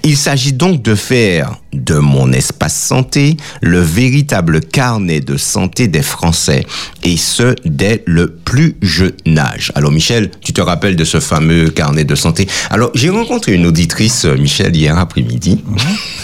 [0.02, 6.02] Il s'agit donc de faire de mon espace santé le véritable carnet de santé des
[6.02, 6.66] Français,
[7.02, 9.72] et ce, dès le plus jeune âge.
[9.74, 12.48] Alors Michel, tu te rappelles de ce fameux carnet de santé?
[12.70, 15.62] Alors j'ai rencontré une auditrice, euh, Michel, hier après-midi,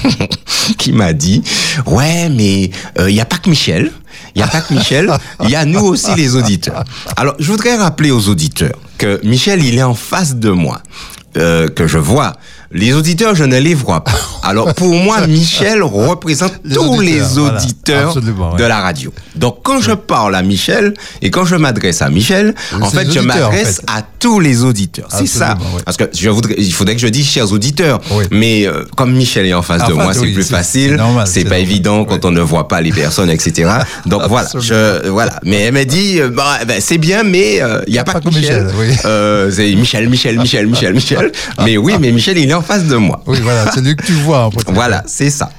[0.79, 1.42] qui m'a dit,
[1.87, 3.92] ouais, mais il n'y a pas que Michel.
[4.35, 5.11] Il n'y a pas que Michel,
[5.45, 6.85] il y a nous aussi les auditeurs.
[7.16, 10.83] Alors, je voudrais rappeler aux auditeurs que Michel, il est en face de moi,
[11.37, 12.33] euh, que je vois.
[12.70, 14.12] Les auditeurs, je ne les vois pas.
[14.46, 17.54] Alors, pour moi, Michel représente Les tous auditeurs, les voilà.
[17.56, 18.59] auditeurs ouais.
[18.59, 19.12] de la radio.
[19.35, 23.20] Donc, quand je parle à Michel et quand je m'adresse à Michel, en fait, je
[23.20, 23.90] en m'adresse fait.
[23.90, 25.09] à tous les auditeurs.
[25.11, 25.54] C'est ça.
[25.54, 25.82] Ouais.
[25.85, 28.00] Parce que je voudrais, il faudrait que je dise chers auditeurs.
[28.12, 28.24] Oui.
[28.30, 31.00] Mais euh, comme Michel est en face de moi, c'est plus facile.
[31.26, 31.61] c'est pas normal.
[31.61, 33.70] évident quand on ne voit pas les personnes, etc.
[34.06, 35.40] Donc voilà, je, voilà.
[35.44, 38.20] Mais elle m'a dit, euh, bah, ben, c'est bien, mais euh, il n'y a pas,
[38.20, 38.68] que Michel.
[39.04, 41.32] Euh, c'est Michel, Michel, Michel, Michel, Michel.
[41.64, 43.22] Mais oui, mais Michel, il est en face de moi.
[43.26, 44.36] Oui, voilà, c'est lui que tu vois.
[44.68, 45.51] Voilà, c'est ça.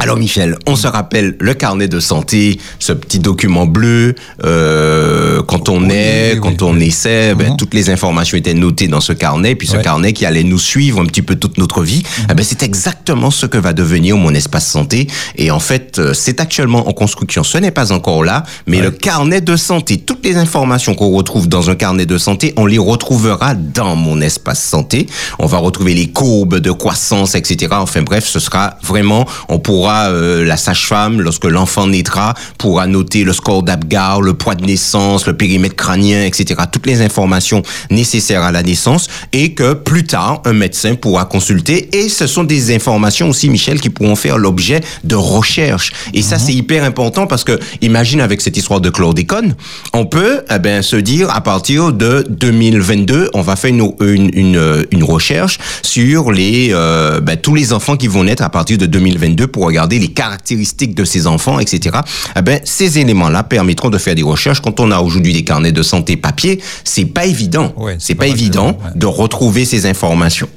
[0.00, 4.14] Alors Michel, on se rappelle le carnet de santé, ce petit document bleu.
[4.44, 7.56] euh, quand on Oui, est, oui, quand oui, on essaie, ben, Mhm.
[7.56, 11.00] toutes les informations étaient notées dans ce carnet, puis ce carnet qui allait nous suivre
[11.00, 12.02] un petit peu toute notre vie.
[12.30, 15.08] Eh ben, c'est exactement ce que va devenir mon espace santé.
[15.36, 17.42] Et en fait, euh, c'est actuellement en construction.
[17.42, 21.48] Ce n'est pas encore là, mais le carnet de santé, toutes les informations qu'on retrouve
[21.48, 25.06] dans un carnet de santé, on les retrouvera dans mon espace santé.
[25.40, 27.68] On va retrouver les courbes de croissance, etc.
[27.72, 33.24] Enfin bref, ce sera vraiment, on pourra, euh, la sage-femme, lorsque l'enfant naîtra, pourra noter
[33.24, 36.62] le score d'Apgar, le poids de naissance, le périmètre crânien, etc.
[36.70, 41.88] Toutes les informations nécessaires à la naissance et que plus tard, un médecin pourra consulter.
[41.96, 45.92] Et ce sont des informations aussi, Michel, qui pourront faire l'objet de recherches.
[46.14, 49.54] Et ça, c'est hyper important parce que, imagine avec cette histoire de chlordécone,
[49.92, 54.30] on peut, eh ben, se dire, à partir de 2022, on va faire une, une,
[54.32, 58.78] une, une recherche sur les, euh, ben, tous les enfants qui vont naître à partir
[58.78, 61.98] de 2022 pour regarder les caractéristiques de ces enfants, etc.
[62.36, 64.60] Eh ben, ces éléments-là permettront de faire des recherches.
[64.60, 67.72] Quand on a aujourd'hui des carnets de santé papier, c'est pas évident.
[67.76, 68.90] Ouais, c'est pas pas évident ouais.
[68.94, 70.48] de retrouver ces informations.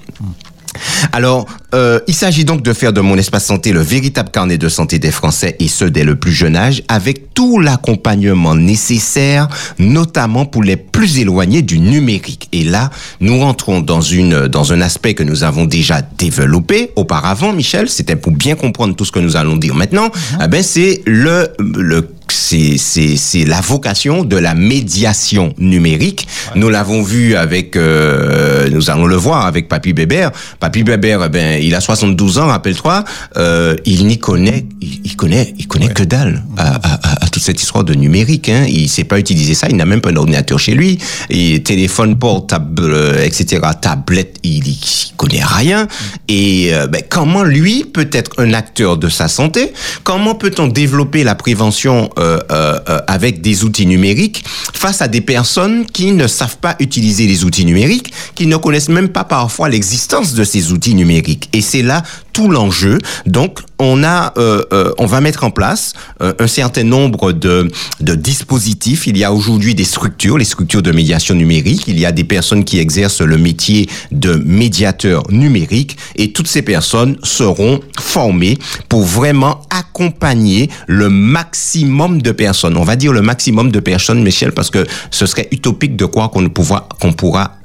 [1.12, 4.70] Alors, euh, il s'agit donc de faire de mon espace santé le véritable carnet de
[4.70, 9.48] santé des Français et ce dès le plus jeune âge, avec tout l'accompagnement nécessaire,
[9.80, 12.50] notamment pour les plus éloignés du numérique.
[12.52, 12.90] Et là,
[13.20, 17.90] nous rentrons dans une dans un aspect que nous avons déjà développé auparavant, Michel.
[17.90, 20.10] C'était pour bien comprendre tout ce que nous allons dire maintenant.
[20.44, 26.28] Eh ben, c'est le le c'est c'est c'est la vocation de la médiation numérique.
[26.56, 30.32] Nous l'avons vu avec, euh, nous allons le voir avec Papy Bébert.
[30.60, 33.04] Papy Bébert, eh ben, il a 72 ans, rappelle-toi,
[33.38, 37.44] euh, il n'y connaît, il, il connaît, il connaît que dalle à, à, à, toute
[37.44, 38.50] cette histoire de numérique.
[38.50, 38.66] Hein.
[38.68, 40.98] Il sait pas utiliser ça, il n'a même pas un ordinateur chez lui.
[41.30, 44.78] Et téléphone portable, euh, etc., tablette, il, il
[45.18, 45.88] connaît rien.
[46.28, 49.74] Et euh, ben, comment lui peut être un acteur de sa santé?
[50.04, 55.86] Comment peut-on développer la prévention euh, euh, avec des outils numériques face à des personnes
[55.86, 60.34] qui ne savent pas utiliser les outils numériques, qui ne connaissent même pas parfois l'existence
[60.34, 61.50] de ces outils numériques?
[61.54, 62.98] Et c'est là tout l'enjeu.
[63.26, 68.16] Donc, on a, euh, euh, on va mettre en place euh, un certain nombre de,
[68.16, 69.08] dispositifs.
[69.08, 71.84] Il y a aujourd'hui des structures, les structures de médiation numérique.
[71.88, 76.62] Il y a des personnes qui exercent le métier de médiateur numérique et toutes ces
[76.62, 78.58] personnes seront formées
[78.90, 82.78] pour vraiment accompagner le maximum de personnes.
[82.78, 86.30] On va dire le maximum de personnes, Michel, parce que ce serait utopique de croire
[86.30, 87.61] qu'on qu'on pourra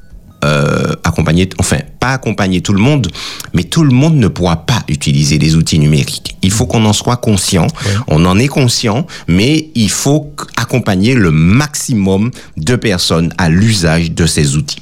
[0.47, 3.09] euh, accompagner, enfin, pas accompagner tout le monde,
[3.53, 6.37] mais tout le monde ne pourra pas utiliser les outils numériques.
[6.43, 7.67] Il faut qu'on en soit conscient.
[7.67, 7.93] Ouais.
[8.07, 14.27] On en est conscient, mais il faut accompagner le maximum de personnes à l'usage de
[14.27, 14.79] ces outils.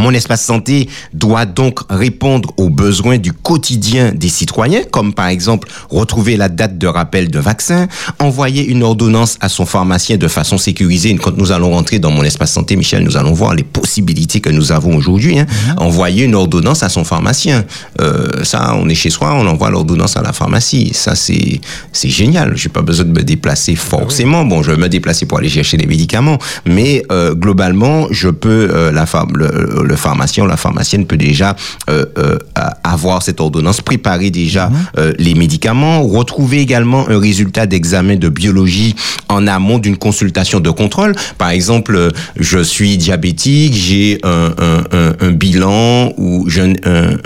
[0.00, 5.68] Mon espace santé doit donc répondre aux besoins du quotidien des citoyens, comme par exemple
[5.90, 7.86] retrouver la date de rappel de vaccin,
[8.18, 11.14] envoyer une ordonnance à son pharmacien de façon sécurisée.
[11.16, 14.50] Quand nous allons rentrer dans mon espace santé, Michel, nous allons voir les possibilités que
[14.50, 15.38] nous avons aujourd'hui.
[15.38, 15.46] Hein.
[15.46, 15.82] Mmh.
[15.82, 17.64] Envoyer une ordonnance à son pharmacien.
[18.00, 20.92] Euh, ça, on est chez soi, on envoie l'ordonnance à la pharmacie.
[20.94, 21.60] Ça, c'est
[21.92, 22.56] c'est génial.
[22.56, 24.44] J'ai pas besoin de me déplacer forcément.
[24.44, 28.68] Bon, je vais me déplacer pour aller chercher les médicaments, mais euh, globalement, je peux
[28.70, 31.56] euh, la le, le pharmacien ou la pharmacienne peut déjà
[31.90, 32.38] euh, euh,
[32.84, 34.74] avoir cette ordonnance, préparer déjà mmh.
[34.98, 38.94] euh, les médicaments, retrouver également un résultat d'examen de biologie
[39.28, 41.14] en amont d'une consultation de contrôle.
[41.36, 47.16] Par exemple, je suis diabétique, j'ai un, un, un, un, bilan ou je, un,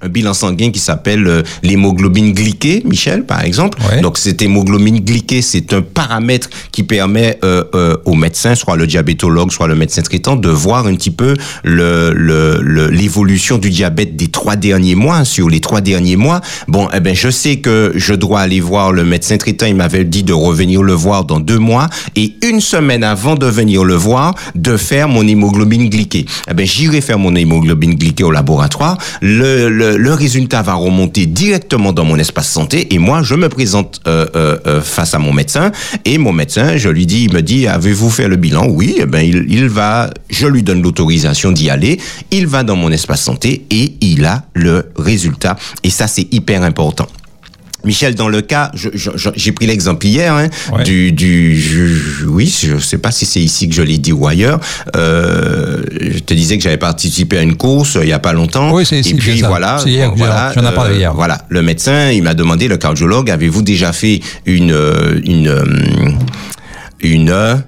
[0.00, 3.78] un bilan sanguin qui s'appelle euh, l'hémoglobine glyquée, Michel, par exemple.
[3.90, 4.00] Ouais.
[4.00, 8.86] Donc, cette hémoglobine glyquée, c'est un paramètre qui permet euh, euh, au médecin, soit le
[8.86, 11.34] diabétologue, soit le médecin traitant, de voir un petit peu
[11.64, 16.40] le, le, l'évolution du diabète des trois derniers mois, sur les trois derniers mois.
[16.68, 19.66] Bon, eh ben, je sais que je dois aller voir le médecin traitant.
[19.66, 23.46] Il m'avait dit de revenir le voir dans deux mois et une semaine avant de
[23.46, 26.26] venir le voir, de faire mon hémoglobine glyquée.
[26.50, 28.98] Eh ben, j'irai faire mon hémoglobine glyquée au laboratoire.
[29.20, 33.48] Le, le le résultat va remonter directement dans mon espace santé et moi je me
[33.48, 35.72] présente euh, euh, face à mon médecin
[36.04, 38.66] et mon médecin je lui dis il me dit avez-vous fait le bilan?
[38.68, 41.98] Oui eh ben il, il va je lui donne l'autorisation d'y aller
[42.30, 46.62] il va dans mon espace santé et il a le résultat et ça c'est hyper
[46.62, 47.06] important
[47.88, 50.84] Michel, dans le cas, j'ai pris l'exemple hier hein, ouais.
[50.84, 54.26] du, du je, oui, je sais pas si c'est ici que je l'ai dit ou
[54.26, 54.60] ailleurs.
[54.94, 58.34] Euh, je te disais que j'avais participé à une course euh, il y a pas
[58.34, 58.70] longtemps.
[58.72, 59.12] Oui, c'est ici.
[59.12, 61.12] Et puis voilà, hier, voilà, j'en ai parlé hier.
[61.12, 64.76] Euh, voilà, le médecin, il m'a demandé, le cardiologue, avez-vous déjà fait une
[65.24, 65.50] une
[67.00, 67.62] une, une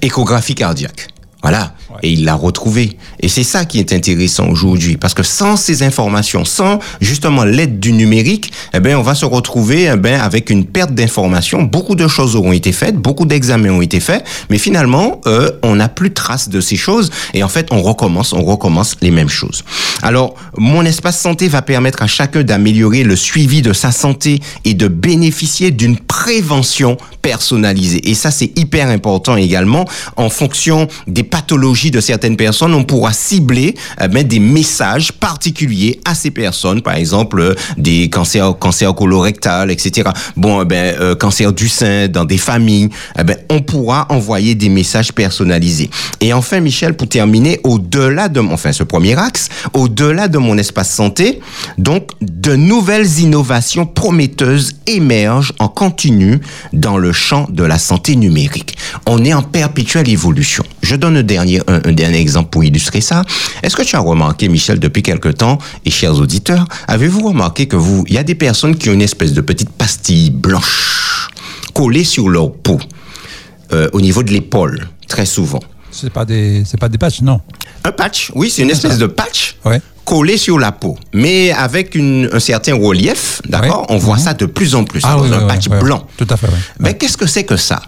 [0.00, 1.08] échographie cardiaque?
[1.42, 1.74] Voilà.
[2.02, 2.96] Et il l'a retrouvé.
[3.20, 4.96] Et c'est ça qui est intéressant aujourd'hui.
[4.96, 9.24] Parce que sans ces informations, sans justement l'aide du numérique, eh ben, on va se
[9.24, 11.62] retrouver, eh ben, avec une perte d'informations.
[11.62, 15.76] Beaucoup de choses auront été faites, beaucoup d'examens ont été faits, mais finalement, euh, on
[15.76, 17.10] n'a plus trace de ces choses.
[17.34, 19.64] Et en fait, on recommence, on recommence les mêmes choses.
[20.02, 24.74] Alors, mon espace santé va permettre à chacun d'améliorer le suivi de sa santé et
[24.74, 28.08] de bénéficier d'une prévention personnalisée.
[28.08, 29.84] Et ça, c'est hyper important également
[30.16, 36.14] en fonction des pathologies de certaines personnes, on pourra cibler euh, des messages particuliers à
[36.14, 40.10] ces personnes, par exemple euh, des cancers, cancers colorectal, etc.
[40.36, 44.68] Bon, ben euh, cancer du sein dans des familles, eh ben on pourra envoyer des
[44.68, 45.88] messages personnalisés.
[46.20, 50.90] Et enfin, Michel, pour terminer, au-delà de, enfin ce premier axe, au-delà de mon espace
[50.90, 51.40] santé,
[51.78, 56.40] donc de nouvelles innovations prometteuses émergent en continu
[56.72, 58.76] dans le champ de la santé numérique.
[59.06, 60.64] On est en perpétuelle évolution.
[60.82, 63.22] Je donne un dernier, un, un, dernier exemple pour illustrer ça.
[63.62, 67.76] Est-ce que tu as remarqué, Michel, depuis quelque temps, et chers auditeurs, avez-vous remarqué que
[67.76, 71.28] vous, il y a des personnes qui ont une espèce de petite pastille blanche
[71.74, 72.78] collée sur leur peau,
[73.72, 75.60] euh, au niveau de l'épaule, très souvent?
[75.92, 77.40] C'est pas des, c'est pas des patchs, non.
[77.84, 79.56] Un patch, oui, c'est une espèce de patch.
[79.64, 79.80] Ouais
[80.10, 83.86] collé sur la peau, mais avec une, un certain relief, d'accord?
[83.88, 83.94] Oui.
[83.94, 84.20] On voit mmh.
[84.20, 86.04] ça de plus en plus, ah, dans oui, un oui, patch blanc.
[86.16, 86.58] Tout à fait, oui.
[86.80, 87.80] Ben, qu'est-ce que c'est que ça?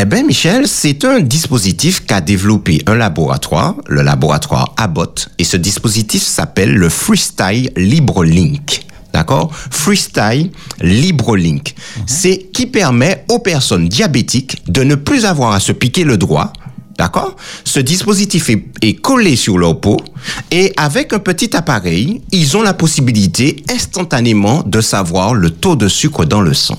[0.00, 5.56] Eh bien, Michel, c'est un dispositif qu'a développé un laboratoire, le laboratoire Abbott, et ce
[5.56, 8.86] dispositif s'appelle le Freestyle LibreLink.
[9.12, 9.50] D'accord?
[9.52, 11.74] Freestyle LibreLink.
[11.74, 12.04] Mm -hmm.
[12.06, 16.52] C'est qui permet aux personnes diabétiques de ne plus avoir à se piquer le doigt
[16.98, 17.36] D'accord?
[17.64, 19.98] Ce dispositif est, est, collé sur leur peau
[20.50, 25.86] et avec un petit appareil, ils ont la possibilité instantanément de savoir le taux de
[25.88, 26.78] sucre dans le sang.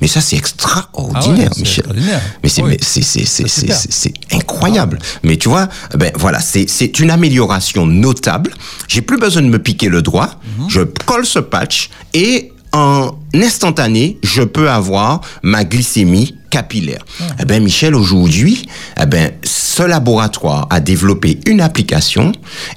[0.00, 1.84] Mais ça, c'est extraordinaire, Ah ouais, Michel.
[1.84, 2.20] extraordinaire.
[2.42, 2.70] Mais c'est, Oui.
[2.70, 3.76] mais c'est, c'est, c'est, C'est c'est, super.
[3.76, 4.98] c'est- c'est incroyable.
[5.24, 8.52] Mais tu vois, ben voilà, c'est, c'est une amélioration notable.
[8.86, 10.30] J'ai plus besoin de me piquer le doigt.
[10.58, 10.70] Mhm.
[10.70, 17.04] Je colle ce patch et en instantané, je peux avoir ma glycémie capillaire.
[17.40, 18.66] Eh ben, Michel, aujourd'hui,
[19.00, 22.32] eh ben, ce laboratoire a développé une application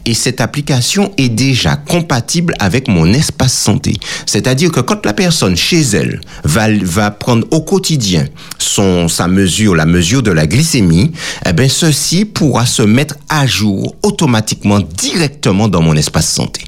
[0.06, 3.96] et cette application est déjà compatible avec mon espace santé.
[4.26, 8.28] C'est-à-dire que quand la personne chez elle va, va prendre au quotidien
[8.58, 11.12] son, sa mesure, la mesure de la glycémie,
[11.46, 16.64] eh ben, ceci pourra se mettre à jour automatiquement directement dans mon espace santé.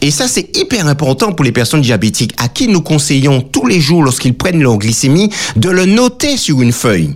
[0.00, 3.80] Et ça, c'est hyper important pour les personnes diabétiques à qui nous conseillons tous les
[3.80, 7.14] jours, lorsqu'ils prennent leur glycémie, de le noter sur une feuille.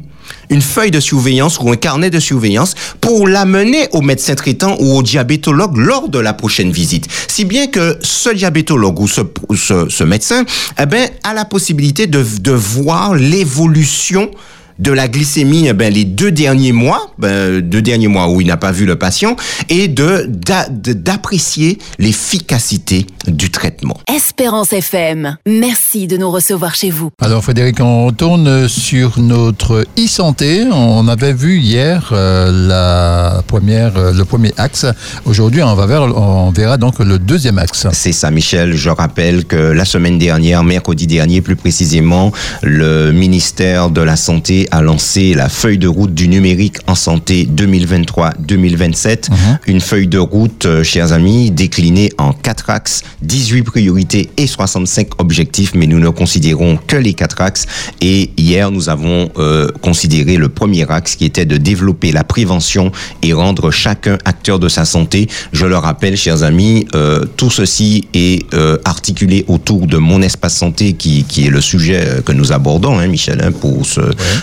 [0.50, 4.96] Une feuille de surveillance ou un carnet de surveillance pour l'amener au médecin traitant ou
[4.96, 7.06] au diabétologue lors de la prochaine visite.
[7.28, 9.20] Si bien que ce diabétologue ou ce,
[9.56, 10.44] ce, ce médecin,
[10.80, 14.30] eh ben, a la possibilité de, de voir l'évolution
[14.78, 18.56] de la glycémie ben, les deux derniers mois, ben, deux derniers mois où il n'a
[18.56, 19.36] pas vu le patient,
[19.68, 23.96] et de d'a- de- d'apprécier l'efficacité du traitement.
[24.14, 27.10] Espérance FM, merci de nous recevoir chez vous.
[27.20, 30.64] Alors Frédéric, on retourne sur notre e-santé.
[30.70, 34.86] On avait vu hier euh, la première, euh, le premier axe.
[35.24, 37.86] Aujourd'hui, on, va vers, on verra donc le deuxième axe.
[37.92, 38.74] C'est ça, Michel.
[38.74, 44.67] Je rappelle que la semaine dernière, mercredi dernier plus précisément, le ministère de la Santé
[44.70, 49.28] a lancé la feuille de route du numérique en santé 2023-2027.
[49.66, 55.20] Une feuille de route, euh, chers amis, déclinée en quatre axes, 18 priorités et 65
[55.20, 57.66] objectifs, mais nous ne considérons que les quatre axes.
[58.00, 62.92] Et hier, nous avons euh, considéré le premier axe qui était de développer la prévention
[63.22, 65.28] et rendre chacun acteur de sa santé.
[65.52, 70.56] Je le rappelle, chers amis, euh, tout ceci est euh, articulé autour de mon espace
[70.56, 74.00] santé qui, qui est le sujet que nous abordons, hein, Michel, hein, pour ce,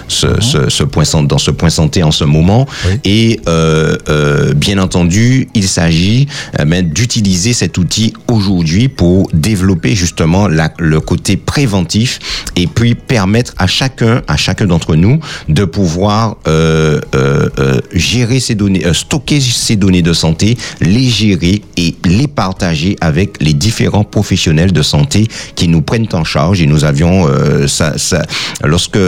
[0.08, 2.66] ce, ce, ce point santé, dans ce point santé en ce moment.
[2.88, 3.00] Oui.
[3.04, 6.28] Et euh, euh, bien entendu, il s'agit
[6.60, 12.20] euh, d'utiliser cet outil aujourd'hui pour développer justement la- le côté préventif
[12.56, 18.40] et puis permettre à chacun, à chacun d'entre nous, de pouvoir euh, euh, euh, gérer
[18.40, 24.04] ces données, stocker ces données de santé, les gérer et les partager avec les différents
[24.04, 26.62] professionnels de santé qui nous prennent en charge.
[26.62, 27.28] Et nous avions
[27.68, 28.22] ça, ça,
[28.64, 29.00] lorsque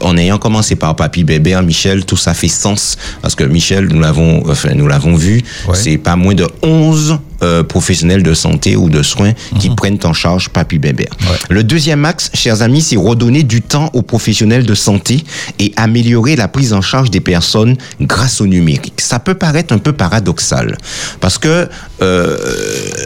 [0.00, 3.86] en ayant commencé par Papy Bébé, hein, Michel, tout ça fait sens parce que Michel,
[3.86, 5.74] nous l'avons, enfin nous l'avons vu, Ouais.
[5.76, 10.12] c'est pas moins de 11 euh, professionnels de santé ou de soins qui prennent en
[10.12, 11.08] charge Papy Bébé.
[11.22, 11.36] Ouais.
[11.48, 15.24] Le deuxième axe, chers amis, c'est redonner du temps aux professionnels de santé
[15.58, 19.00] et améliorer la prise en charge des personnes grâce au numérique.
[19.00, 20.76] Ça peut paraître un peu paradoxal
[21.20, 21.68] parce que
[22.02, 22.36] euh,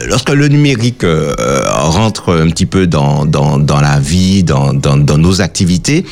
[0.09, 1.33] lorsque le numérique euh,
[1.69, 6.05] rentre un petit peu dans, dans, dans la vie, dans, dans, dans nos activités,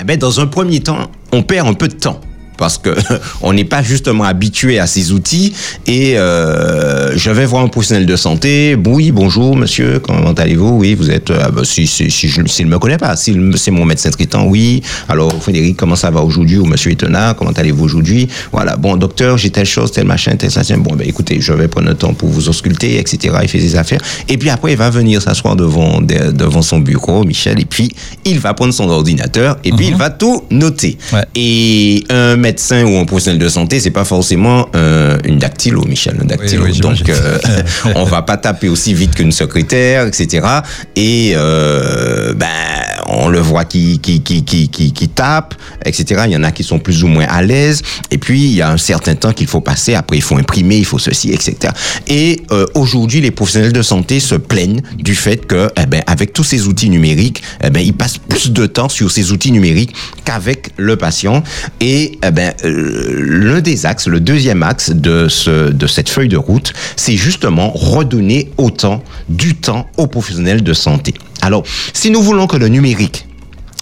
[0.00, 2.20] eh ben, dans un premier temps, on perd un peu de temps
[2.60, 2.90] parce que
[3.42, 5.52] on n'est pas justement habitué à ces outils
[5.86, 8.76] et euh, je vais voir un professionnel de santé.
[8.86, 10.78] Oui, bonjour monsieur, comment allez-vous?
[10.78, 13.70] Oui, vous êtes ah, ben, si si si je s'il me connaît pas, s'il c'est
[13.70, 14.82] mon médecin traitant, oui.
[15.08, 16.58] Alors Frédéric, comment ça va aujourd'hui?
[16.58, 18.28] Ou monsieur Etena, comment allez-vous aujourd'hui?
[18.52, 20.60] Voilà, bon docteur, j'ai telle chose, telle machin, tel ça.
[20.76, 23.34] Bon ben écoutez, je vais prendre le temps pour vous ausculter, etc.
[23.42, 26.78] Il fait des affaires et puis après il va venir s'asseoir devant de- devant son
[26.78, 27.90] bureau, Michel, et puis
[28.26, 30.98] il va prendre son ordinateur et puis il va tout noter.
[31.14, 31.24] Ouais.
[31.34, 32.49] Et un médecin
[32.84, 36.64] ou un professionnel de santé, c'est pas forcément euh, une dactylo, Michel, un dactylo.
[36.64, 37.38] Oui, oui, Donc, euh,
[37.94, 40.46] on va pas taper aussi vite qu'une secrétaire, etc.
[40.96, 42.46] Et euh, ben,
[43.10, 46.22] on le voit qui qui qui qui qui, qui tape, etc.
[46.26, 47.82] Il y en a qui sont plus ou moins à l'aise.
[48.10, 49.94] Et puis il y a un certain temps qu'il faut passer.
[49.94, 51.72] Après, il faut imprimer, il faut ceci, etc.
[52.06, 56.32] Et euh, aujourd'hui, les professionnels de santé se plaignent du fait que, eh ben, avec
[56.32, 59.94] tous ces outils numériques, eh ben, ils passent plus de temps sur ces outils numériques
[60.24, 61.42] qu'avec le patient.
[61.80, 65.28] Et eh ben, euh, l'un des axes, le deuxième axe de,
[65.70, 71.14] de cette feuille de route, c'est justement redonner autant du temps aux professionnels de santé.
[71.42, 73.26] Alors, si nous voulons que le numérique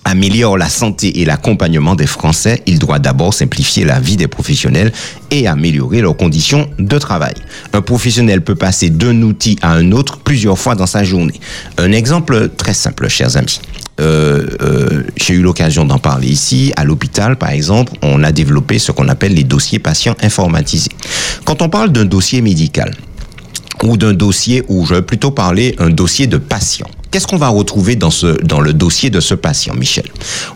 [0.05, 4.93] améliore la santé et l'accompagnement des Français, il doit d'abord simplifier la vie des professionnels
[5.31, 7.35] et améliorer leurs conditions de travail.
[7.73, 11.39] Un professionnel peut passer d'un outil à un autre plusieurs fois dans sa journée.
[11.77, 13.61] Un exemple très simple, chers amis.
[14.01, 16.73] Euh, euh, J'ai eu l'occasion d'en parler ici.
[16.77, 20.91] À l'hôpital, par exemple, on a développé ce qu'on appelle les dossiers patients informatisés.
[21.45, 22.95] Quand on parle d'un dossier médical,
[23.83, 26.89] ou d'un dossier, ou je vais plutôt parler un dossier de patient.
[27.11, 30.05] Qu'est-ce qu'on va retrouver dans ce dans le dossier de ce patient, Michel?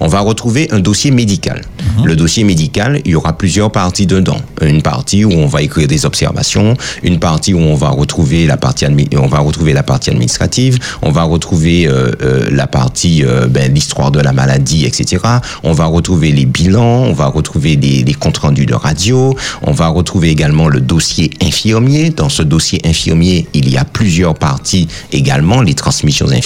[0.01, 1.63] On va retrouver un dossier médical.
[1.99, 2.07] Mhm.
[2.07, 4.41] Le dossier médical, il y aura plusieurs parties dedans.
[4.61, 8.57] Une partie où on va écrire des observations, une partie où on va retrouver la
[8.57, 8.87] partie
[9.17, 13.73] on va retrouver la partie administrative, on va retrouver euh, euh, la partie euh, ben,
[13.73, 15.23] l'histoire de la maladie, etc.
[15.63, 19.73] On va retrouver les bilans, on va retrouver les, les comptes rendus de radio, on
[19.73, 22.11] va retrouver également le dossier infirmier.
[22.11, 26.42] Dans ce dossier infirmier, il y a plusieurs parties également, les transmissions infirmières,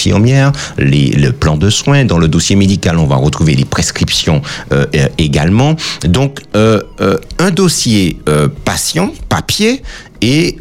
[0.77, 2.05] les, le plan de soins.
[2.05, 4.41] Dans le dossier médical, on va retrouver les prescriptions
[4.71, 5.75] euh, euh, également.
[6.07, 6.81] Donc, euh,
[7.39, 8.17] un dossier
[8.65, 9.81] patient, papier,
[10.21, 10.57] et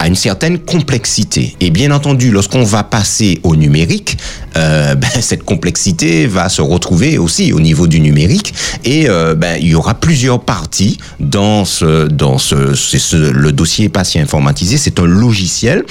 [0.00, 1.56] à une certaine complexité.
[1.60, 4.16] Et bien entendu, lorsqu'on va passer au numérique,
[4.54, 8.54] ben, cette complexité va se retrouver aussi au niveau du numérique.
[8.84, 9.06] Et
[9.36, 14.78] ben, il y aura plusieurs parties dans ce, dans ce- le dossier patient informatisé.
[14.78, 15.84] C'est un logiciel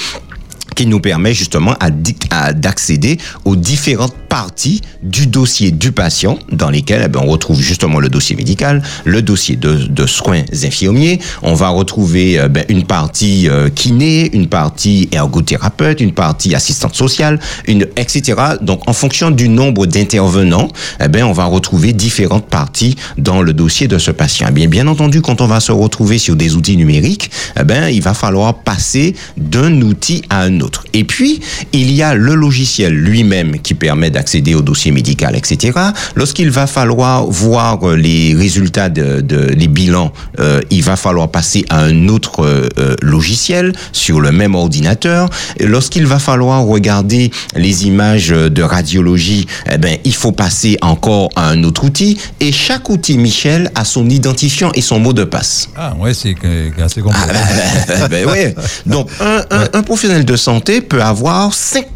[0.78, 7.02] qui nous permet justement à, d'accéder aux différentes parties du dossier du patient dans lesquelles
[7.06, 11.56] eh ben, on retrouve justement le dossier médical, le dossier de, de soins infirmiers, on
[11.56, 17.88] va retrouver ben, une partie euh, kiné, une partie ergothérapeute, une partie assistante sociale, une
[17.96, 18.40] etc.
[18.62, 20.68] Donc en fonction du nombre d'intervenants,
[21.00, 24.48] eh ben, on va retrouver différentes parties dans le dossier de ce patient.
[24.50, 27.90] Eh bien, bien entendu, quand on va se retrouver sur des outils numériques, eh ben,
[27.90, 30.67] il va falloir passer d'un outil à un autre.
[30.94, 31.40] Et puis,
[31.74, 35.78] il y a le logiciel lui-même qui permet d'accéder au dossier médical, etc.
[36.16, 41.30] Lorsqu'il va falloir voir euh, les résultats de, de les bilans, euh, il va falloir
[41.30, 45.30] passer à un autre euh, logiciel sur le même ordinateur.
[45.60, 51.50] Lorsqu'il va falloir regarder les images de radiologie, eh ben, il faut passer encore à
[51.50, 52.18] un autre outil.
[52.40, 55.70] Et chaque outil, Michel, a son identifiant et son mot de passe.
[55.76, 57.28] Ah, ouais, c'est que- que assez complexe.
[58.10, 58.56] ben ouais.
[58.86, 61.88] Donc, un, un, un professionnel de santé peut avoir cinq,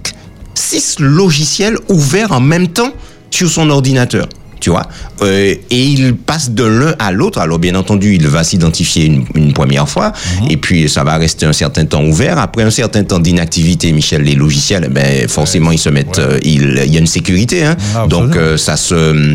[0.53, 2.91] six logiciels ouverts en même temps
[3.30, 4.28] sur son ordinateur.
[4.59, 4.88] Tu vois,
[5.24, 7.39] Euh, et il passe de l'un à l'autre.
[7.39, 10.14] Alors bien entendu, il va s'identifier une, une première fois,
[10.51, 12.38] et puis ça va rester un certain temps ouvert.
[12.38, 16.24] Après un certain temps d'inactivité, Michel, les logiciels, ben forcément ils se mettent, Ouais.
[16.36, 17.76] euh, il, il y a une sécurité, hein.
[17.95, 19.34] Ah, Donc euh, ça se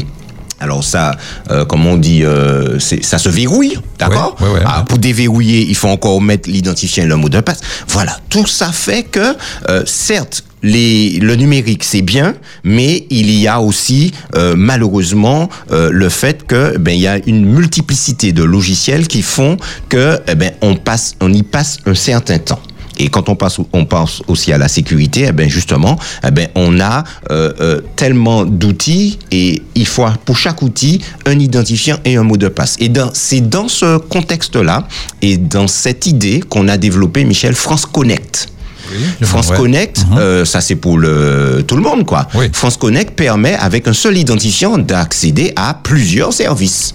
[0.61, 1.17] alors ça,
[1.51, 4.85] euh, comment on dit, euh, ça se verrouille, d'accord Ouais, ouais, ouais, Ah.
[4.89, 7.61] Pour déverrouiller, il faut encore mettre l'identifiant et le mot de passe.
[7.89, 9.37] Voilà, tout ça fait que,
[9.69, 12.35] euh, certes, les, le numérique c'est bien,
[12.65, 17.19] mais il y a aussi euh, malheureusement euh, le fait que ben il y a
[17.27, 21.95] une multiplicité de logiciels qui font que eh ben on passe, on y passe un
[21.95, 22.61] certain temps.
[22.99, 26.49] Et quand on passe, on pense aussi à la sécurité, eh ben justement, eh ben
[26.55, 32.16] on a euh, euh, tellement d'outils et il faut pour chaque outil un identifiant et
[32.16, 32.76] un mot de passe.
[32.80, 34.86] Et c'est dans ce contexte-là
[35.22, 38.49] et dans cette idée qu'on a développé Michel France Connect.
[38.92, 39.57] Oui, France ouais.
[39.57, 40.18] Connect, Mhm.
[40.18, 42.28] euh, ça c'est pour le tout le monde quoi.
[42.34, 42.47] Oui.
[42.53, 46.94] France Connect permet avec un seul identifiant d'accéder à plusieurs services.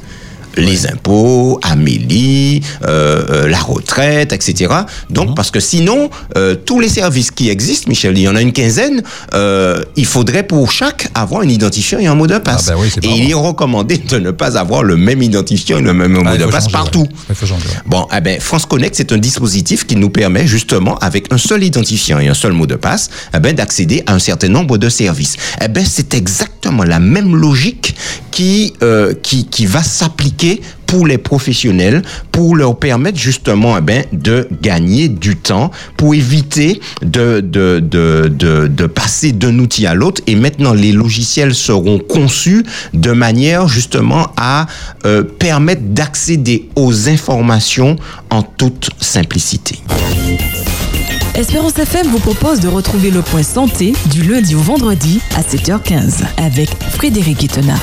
[0.58, 4.74] Les impôts, Amélie, euh, euh, la retraite, etc.
[5.10, 5.36] Donc Mhm.
[5.36, 8.54] parce que sinon, euh, tous les services qui existent, Michel, il y en a une
[8.54, 9.02] quinzaine,
[9.34, 12.68] euh, il faudrait pour chaque avoir un identifiant et un mot de passe.
[12.70, 15.82] Ah ben oui, et il est recommandé de ne pas avoir le même identifiant et
[15.82, 17.02] le même Ah, mot il de passe changer, partout.
[17.02, 17.26] ouais.
[17.30, 17.76] Il faut changer, ouais.
[17.86, 21.64] Bon, eh ben, France Connect, c'est un dispositif qui nous permet justement, avec un seul
[21.64, 24.90] identifiant et un seul mot de passe, eh ben, d'accéder à un certain nombre de
[24.90, 25.36] services.
[25.64, 27.96] Eh ben, c'est exactement la même logique
[28.32, 30.41] qui, euh, qui, qui va s'appliquer
[30.86, 36.82] pour les professionnels, pour leur permettre justement eh ben, de gagner du temps, pour éviter
[37.02, 40.22] de, de, de, de, passer d'un outil à l'autre.
[40.28, 44.68] Et maintenant, les logiciels seront conçus de manière justement à
[45.06, 47.96] euh, permettre d'accéder aux informations
[48.30, 49.80] en toute simplicité.
[51.36, 56.24] Espérance FM vous propose de retrouver le point santé du lundi au vendredi à 7h15
[56.38, 57.76] avec Frédéric Itena.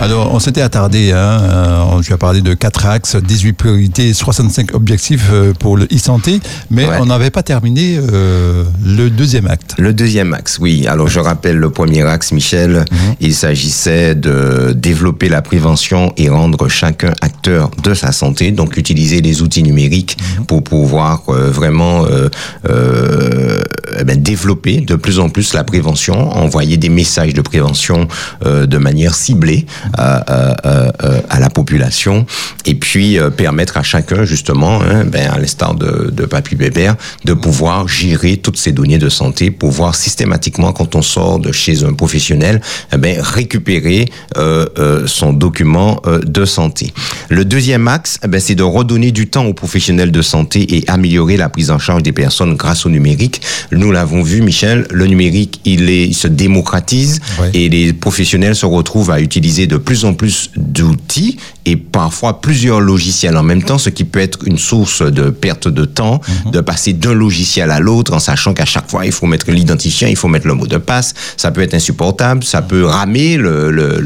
[0.00, 4.12] Alors, on s'était attardé, hein, euh, on- tu as parlé de 4 axes, 18 priorités,
[4.14, 6.40] 65 objectifs euh, pour le e-santé,
[6.70, 6.98] mais Ouais.
[7.00, 9.74] on n'avait pas terminé euh, le deuxième acte.
[9.76, 10.86] Le deuxième axe, oui.
[10.86, 12.84] Alors je rappelle le premier axe, Michel.
[13.20, 18.52] Il s'agissait de développer la prévention et rendre chacun acteur de sa santé.
[18.52, 22.28] Donc utiliser les outils numériques pour pouvoir euh, vraiment euh,
[23.98, 28.06] eh ben, développer de plus en plus la prévention, envoyer des messages de prévention
[28.46, 29.66] euh, de manière ciblée
[29.96, 32.26] à la population
[32.66, 37.32] et puis permettre à chacun justement, hein, ben, à l'instar de, de Papy Bébert, de
[37.34, 41.92] pouvoir gérer toutes ces données de santé, pouvoir systématiquement quand on sort de chez un
[41.92, 42.60] professionnel,
[42.92, 44.06] eh ben, récupérer
[45.06, 46.92] son document de santé.
[47.28, 50.84] Le deuxième axe, eh ben, c'est de redonner du temps aux professionnels de santé et
[50.88, 53.40] améliorer la prise en charge des personnes grâce au numérique.
[53.72, 57.20] Nous l'avons vu, Michel, le numérique, il, est, il se démocratise
[57.54, 61.38] et les professionnels se retrouvent à utiliser de plus en plus d'outils
[61.68, 65.68] et parfois plusieurs logiciels en même temps, ce qui peut être une source de perte
[65.68, 66.52] de temps, mhm.
[66.52, 70.08] de passer d'un logiciel à l'autre en sachant qu'à chaque fois, il faut mettre l'identifiant,
[70.08, 71.12] il faut mettre le mot de passe.
[71.36, 74.00] Ça peut être insupportable, ça peut ramer, le, le,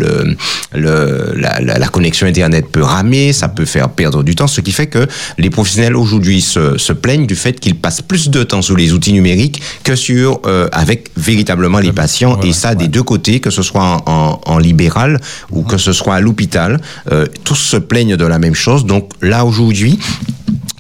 [0.75, 4.73] le, la, la, connexion Internet peut ramer, ça peut faire perdre du temps, ce qui
[4.73, 5.07] fait que
[5.39, 8.93] les professionnels aujourd'hui se, se plaignent du fait qu'ils passent plus de temps sur les
[8.93, 13.51] outils numériques que sur euh, avec véritablement les patients et ça des deux côtés, que
[13.51, 16.81] ce soit en, en, libéral ou que ce soit à l'hôpital,
[17.13, 17.27] euh,
[17.61, 18.86] se plaignent de la même chose.
[18.86, 19.98] Donc là aujourd'hui,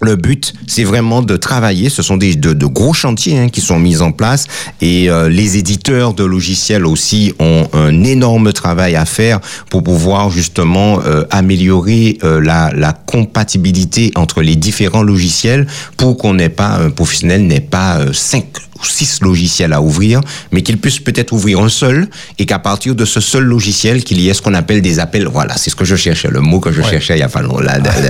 [0.02, 1.88] le but, c'est vraiment de travailler.
[1.88, 4.46] Ce sont des de, de gros chantiers hein, qui sont mis en place
[4.80, 10.30] et euh, les éditeurs de logiciels aussi ont un énorme travail à faire pour pouvoir
[10.30, 15.66] justement euh, améliorer euh, la, la, compatibilité entre les différents logiciels
[15.96, 18.46] pour qu'on n'ait pas un professionnel n'ait pas cinq
[18.86, 20.20] six logiciels à ouvrir,
[20.50, 22.08] mais qu'il puisse peut-être ouvrir un seul
[22.38, 25.26] et qu'à partir de ce seul logiciel, qu'il y ait ce qu'on appelle des appels.
[25.26, 27.42] Voilà, c'est ce que je cherchais, le mot que je cherchais il y a pas
[27.42, 27.62] longtemps,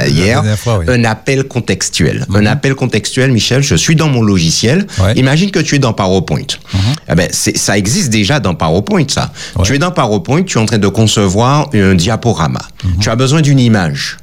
[0.06, 0.42] hier.
[0.88, 2.26] Un appel contextuel.
[2.34, 2.46] Un mhm.
[2.46, 4.86] appel contextuel, Michel, je suis dans mon logiciel.
[5.16, 6.52] Imagine que tu es dans PowerPoint.
[7.08, 9.32] Eh ben, ça existe déjà dans PowerPoint, ça.
[9.64, 12.60] Tu es dans PowerPoint, tu es en train de concevoir un diaporama.
[12.84, 12.98] Mhm.
[13.00, 14.18] Tu as besoin d'une image.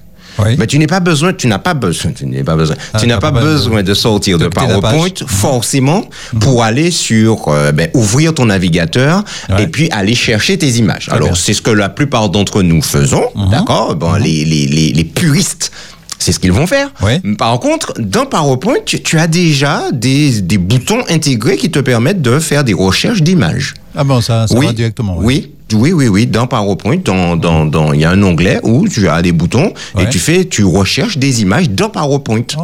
[0.57, 3.07] Mais tu n'es pas besoin, tu n'as pas besoin, tu n'es pas besoin, ah, tu
[3.07, 5.27] n'as pas, besoin de sortir de, PowerPoint mhm.
[5.27, 6.05] forcément
[6.39, 9.23] pour aller sur, euh, ben, ouvrir ton navigateur
[9.57, 11.09] et puis aller chercher tes images.
[11.11, 13.49] Alors c'est ce que la plupart d'entre nous faisons, mhm.
[13.49, 13.95] d'accord?
[13.95, 15.71] Bon, les, les, les, les puristes
[16.19, 16.91] c'est ce qu'ils vont faire.
[17.37, 22.39] Par contre, dans PowerPoint, tu, as déjà des, des, boutons intégrés qui te permettent de
[22.39, 23.73] faire des recherches d'images.
[24.01, 25.17] Ah bon, ça, ça va directement.
[25.17, 25.51] Oui.
[25.73, 26.25] Oui, oui, oui.
[26.25, 29.73] Dans PowerPoint, dans, dans, dans, il y a un onglet où tu as des boutons
[29.99, 32.45] et tu fais, tu recherches des images dans PowerPoint.
[32.57, 32.61] Oh.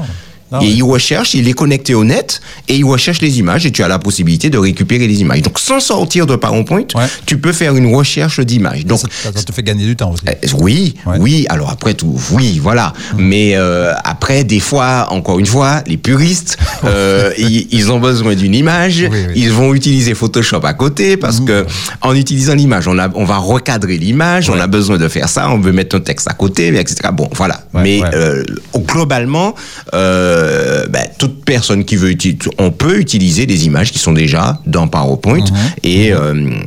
[0.52, 3.72] Ah et il recherche, il est connecté au net et il recherche les images et
[3.72, 5.42] tu as la possibilité de récupérer les images.
[5.42, 6.86] Donc sans sortir de PowerPoint,
[7.26, 8.86] tu peux faire une recherche d'images.
[8.86, 10.24] Donc ça, te fait gagner du temps aussi.
[10.28, 11.48] Euh, oui, oui.
[11.50, 12.94] Alors après tout, oui, voilà.
[13.14, 13.26] Hum.
[13.26, 18.54] Mais euh, après, des fois, encore une fois, les puristes, euh, ils, ont besoin d'une
[18.54, 19.04] image.
[19.36, 21.46] Ils vont utiliser Photoshop à côté parce hum.
[21.46, 21.66] que
[22.02, 24.52] en utilisant l'image, on, a, on va recadrer l'image.
[24.52, 25.50] On a besoin de faire ça.
[25.50, 27.10] On veut mettre un texte à côté, etc.
[27.14, 27.62] Bon, voilà.
[27.74, 28.44] Mais euh,
[28.76, 29.56] globalement.
[29.94, 34.14] Euh, euh, ben, toute personne qui veut utiliser, on peut utiliser des images qui sont
[34.14, 35.58] déjà dans PowerPoint mhm.
[35.84, 36.14] et.
[36.14, 36.60] Euh,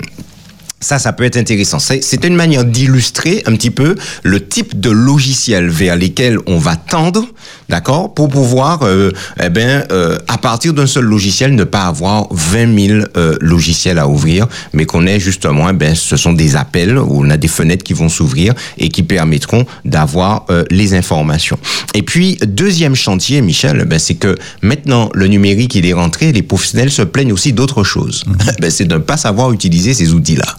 [0.80, 1.78] ça, ça peut être intéressant.
[1.78, 6.76] C'est une manière d'illustrer un petit peu le type de logiciel vers lesquels on va
[6.76, 7.26] tendre,
[7.68, 9.10] d'accord, pour pouvoir, euh,
[9.42, 13.98] eh ben, euh, à partir d'un seul logiciel, ne pas avoir 20 000 euh, logiciels
[13.98, 17.36] à ouvrir, mais qu'on ait justement, eh ben, ce sont des appels où on a
[17.36, 21.58] des fenêtres qui vont s'ouvrir et qui permettront d'avoir euh, les informations.
[21.94, 26.42] Et puis, deuxième chantier, Michel, ben, c'est que maintenant, le numérique, il est rentré, les
[26.42, 28.24] professionnels se plaignent aussi d'autre chose.
[28.26, 28.36] Mhm.
[28.60, 30.56] ben, c'est de ne pas savoir utiliser ces outils-là.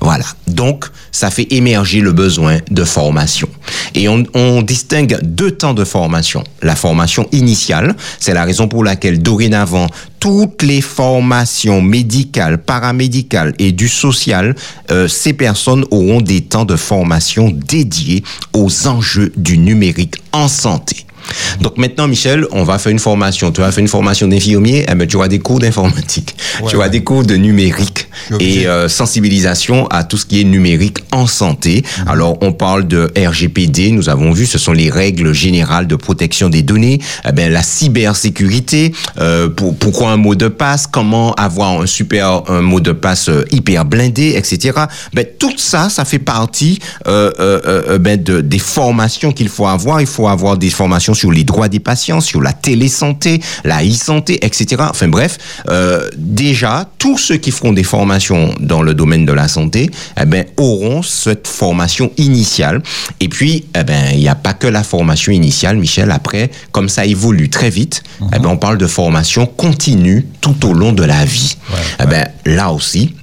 [0.00, 0.24] Voilà.
[0.46, 3.48] Donc, ça fait émerger le besoin de formation.
[3.94, 6.44] Et on, on, distingue deux temps de formation.
[6.62, 9.88] La formation initiale, c'est la raison pour laquelle dorénavant,
[10.20, 14.54] toutes les formations médicales, paramédicales et du social,
[14.90, 21.06] euh, ces personnes auront des temps de formation dédiés aux enjeux du numérique en santé.
[21.60, 23.50] Donc maintenant, Michel, on va faire une formation.
[23.52, 26.36] Tu vas faire une formation d'infirmier, eh ben, tu auras des cours d'informatique,
[26.68, 28.08] tu auras des cours de numérique
[28.40, 31.84] et euh, sensibilisation à tout ce qui est numérique en santé.
[31.98, 32.08] Mhm.
[32.08, 36.48] Alors, on parle de RGPD, nous avons vu, ce sont les règles générales de protection
[36.48, 41.80] des données, eh ben, la cybersécurité, euh, pour, pourquoi un mot de passe, comment avoir
[41.80, 44.78] un super un mot de passe euh, hyper blindé, etc.
[45.14, 49.66] Ben, tout ça, ça fait partie euh, euh, euh ben, de, des formations qu'il faut
[49.66, 50.00] avoir.
[50.00, 54.44] Il faut avoir des formations sur les droits des patients, sur la télésanté, la e-santé,
[54.44, 54.82] etc.
[54.90, 55.38] Enfin bref,
[55.68, 59.90] euh, déjà, tous ceux qui feront des formations dans le domaine de la santé,
[60.20, 62.82] eh ben, auront cette formation initiale.
[63.20, 66.10] Et puis, eh ben, il n'y a pas que la formation initiale, Michel.
[66.10, 68.02] Après, comme ça évolue très vite,
[68.34, 71.56] eh ben, on parle de formation continue tout au long de la vie.
[72.02, 73.14] eh ben, là aussi,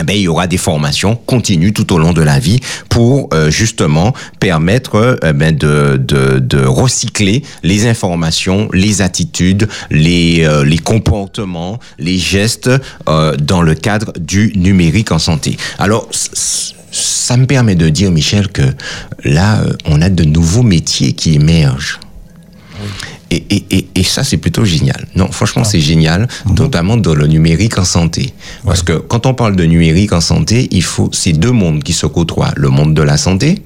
[0.00, 3.28] eh ben, il y aura des formations continues tout au long de la vie pour
[3.32, 10.64] euh, justement permettre eh ben, de, de, de, recycler les informations, les attitudes, les, euh,
[10.64, 12.70] les comportements, les gestes
[13.08, 15.56] euh, dans le cadre du numérique en santé.
[15.78, 16.08] Alors,
[16.90, 18.62] ça me permet de dire, Michel, que
[19.24, 22.00] là, euh, on a de nouveaux métiers qui émergent.
[23.30, 25.06] Et, et, et, et, ça, c'est plutôt génial.
[25.14, 26.54] Non, franchement, c'est génial, Mhm.
[26.56, 28.32] notamment dans le numérique en santé.
[28.64, 31.92] Parce que quand on parle de numérique en santé, il faut ces deux mondes qui
[31.92, 33.62] se côtoient, le monde de la santé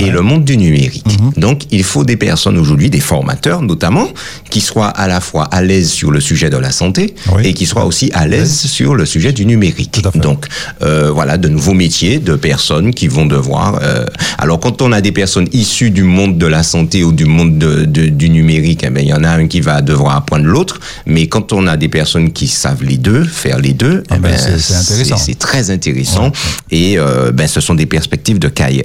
[0.00, 1.06] et le monde du numérique.
[1.20, 1.32] Mhm.
[1.40, 4.06] Donc, il faut des personnes aujourd'hui, des formateurs notamment,
[4.50, 7.46] qui soient à la fois à l'aise sur le sujet de la santé Oui.
[7.46, 10.02] et qui soient aussi à l'aise sur le sujet du numérique.
[10.16, 10.46] Donc,
[10.82, 13.78] euh, voilà, de nouveaux métiers, de personnes qui vont devoir.
[13.82, 14.04] euh,
[14.38, 17.58] alors, quand on a des personnes issues du monde de la santé ou du monde
[17.58, 20.44] de, de- du numérique, eh ben, il y en a un qui va devoir apprendre
[20.46, 20.80] l'autre.
[21.06, 24.18] Mais quand on a des personnes qui savent les deux, faire les deux, Ah eh
[24.18, 25.32] ben, ben, c'est- intéressant.
[25.38, 26.32] Très intéressant.
[26.70, 28.84] Et euh, ben, ce sont des perspectives de carrière,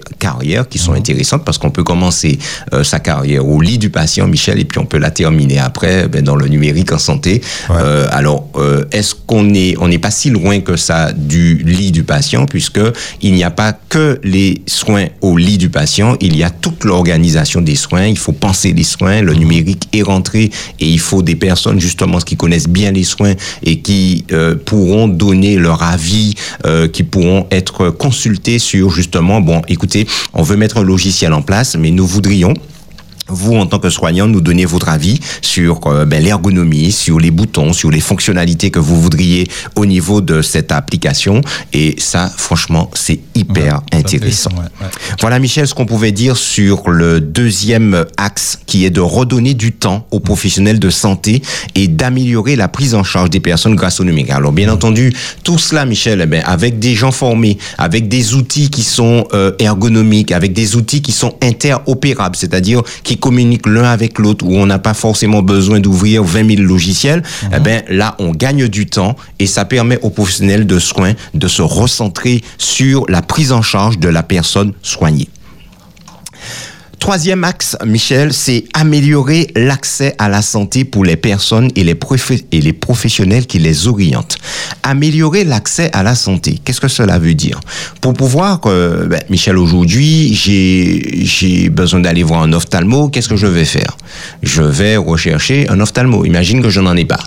[0.69, 0.85] qui Mhm.
[0.85, 2.37] sont intéressantes parce qu'on peut commencer
[2.73, 6.07] euh, sa carrière au lit du patient, Michel, et puis on peut la terminer après
[6.07, 7.41] ben, dans le numérique en santé.
[7.69, 7.75] Ouais.
[7.79, 8.47] Euh, alors,
[8.91, 12.79] est-ce qu'on est, on n'est pas si loin que ça du lit du patient, puisque
[13.21, 16.83] il n'y a pas que les soins au lit du patient, il y a toute
[16.83, 18.05] l'organisation des soins.
[18.05, 20.03] Il faut penser les soins, le numérique est
[20.39, 20.49] et
[20.79, 23.33] il faut des personnes justement qui connaissent bien les soins
[23.63, 26.33] et qui euh, pourront donner leur avis,
[26.65, 31.41] euh, qui pourront être consultés sur justement, bon, écoutez, on veut mettre un logiciel en
[31.41, 32.53] place, mais nous voudrions
[33.27, 37.31] vous, en tant que soignant, nous donner votre avis sur euh, ben, l'ergonomie, sur les
[37.31, 41.41] boutons, sur les fonctionnalités que vous voudriez au niveau de cette application.
[41.73, 44.49] Et ça, franchement, c'est hyper Ouais, intéressant.
[44.51, 44.87] ouais, ouais.
[45.21, 49.71] Voilà, Michel, ce qu'on pouvait dire sur le deuxième axe, qui est de redonner du
[49.71, 51.41] temps aux professionnels de santé
[51.75, 54.31] et d'améliorer la prise en charge des personnes grâce au numérique.
[54.31, 55.13] Alors, bien entendu,
[55.43, 59.51] tout cela, Michel, eh ben, avec des gens formés, avec des outils qui sont euh,
[59.59, 64.65] ergonomiques, avec des outils qui sont interopérables, c'est-à-dire qui communiquent l'un avec l'autre, où on
[64.65, 67.23] n'a pas forcément besoin d'ouvrir 20 000 logiciels,
[67.55, 71.47] eh ben, là, on gagne du temps et ça permet aux professionnels de soins de
[71.47, 75.29] se recentrer sur la prise en charge de la personne soignée.
[77.01, 81.95] Troisième axe, Michel, c'est améliorer l'accès à la santé pour les personnes et les,
[82.73, 84.37] professionnels qui les orientent.
[84.83, 87.59] Améliorer l'accès à la santé, qu'est-ce que cela veut dire?
[88.01, 93.47] Pour pouvoir, euh, ben, Michel, aujourd'hui, j'ai besoin d'aller voir un ophtalmo, qu'est-ce que je
[93.47, 93.97] vais faire?
[94.43, 96.23] Je vais rechercher un ophtalmo.
[96.23, 97.23] Imagine que je n'en ai pas.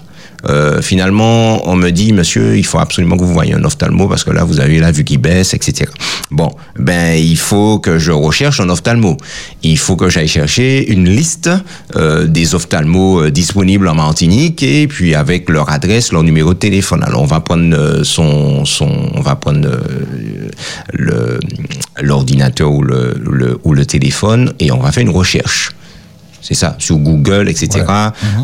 [0.49, 4.25] Euh, finalement, on me dit, monsieur, il faut absolument que vous voyez un ophtalmo parce
[4.25, 5.91] que là, vous avez la vue qui baisse, etc.
[6.31, 9.17] Bon, ben, il faut que je recherche un ophtalmo.
[9.63, 11.51] Il faut que j'aille chercher une liste
[11.97, 16.59] euh, des ophtalmos euh, disponibles en Martinique et puis avec leur adresse, leur numéro de
[16.59, 17.03] téléphone.
[17.05, 19.69] Alors, on va prendre euh, son, son, on va prendre
[22.01, 25.71] l'ordinateur ou le, le ou le téléphone et on va faire une recherche.
[26.47, 27.87] C'est ça, sur Google, etc.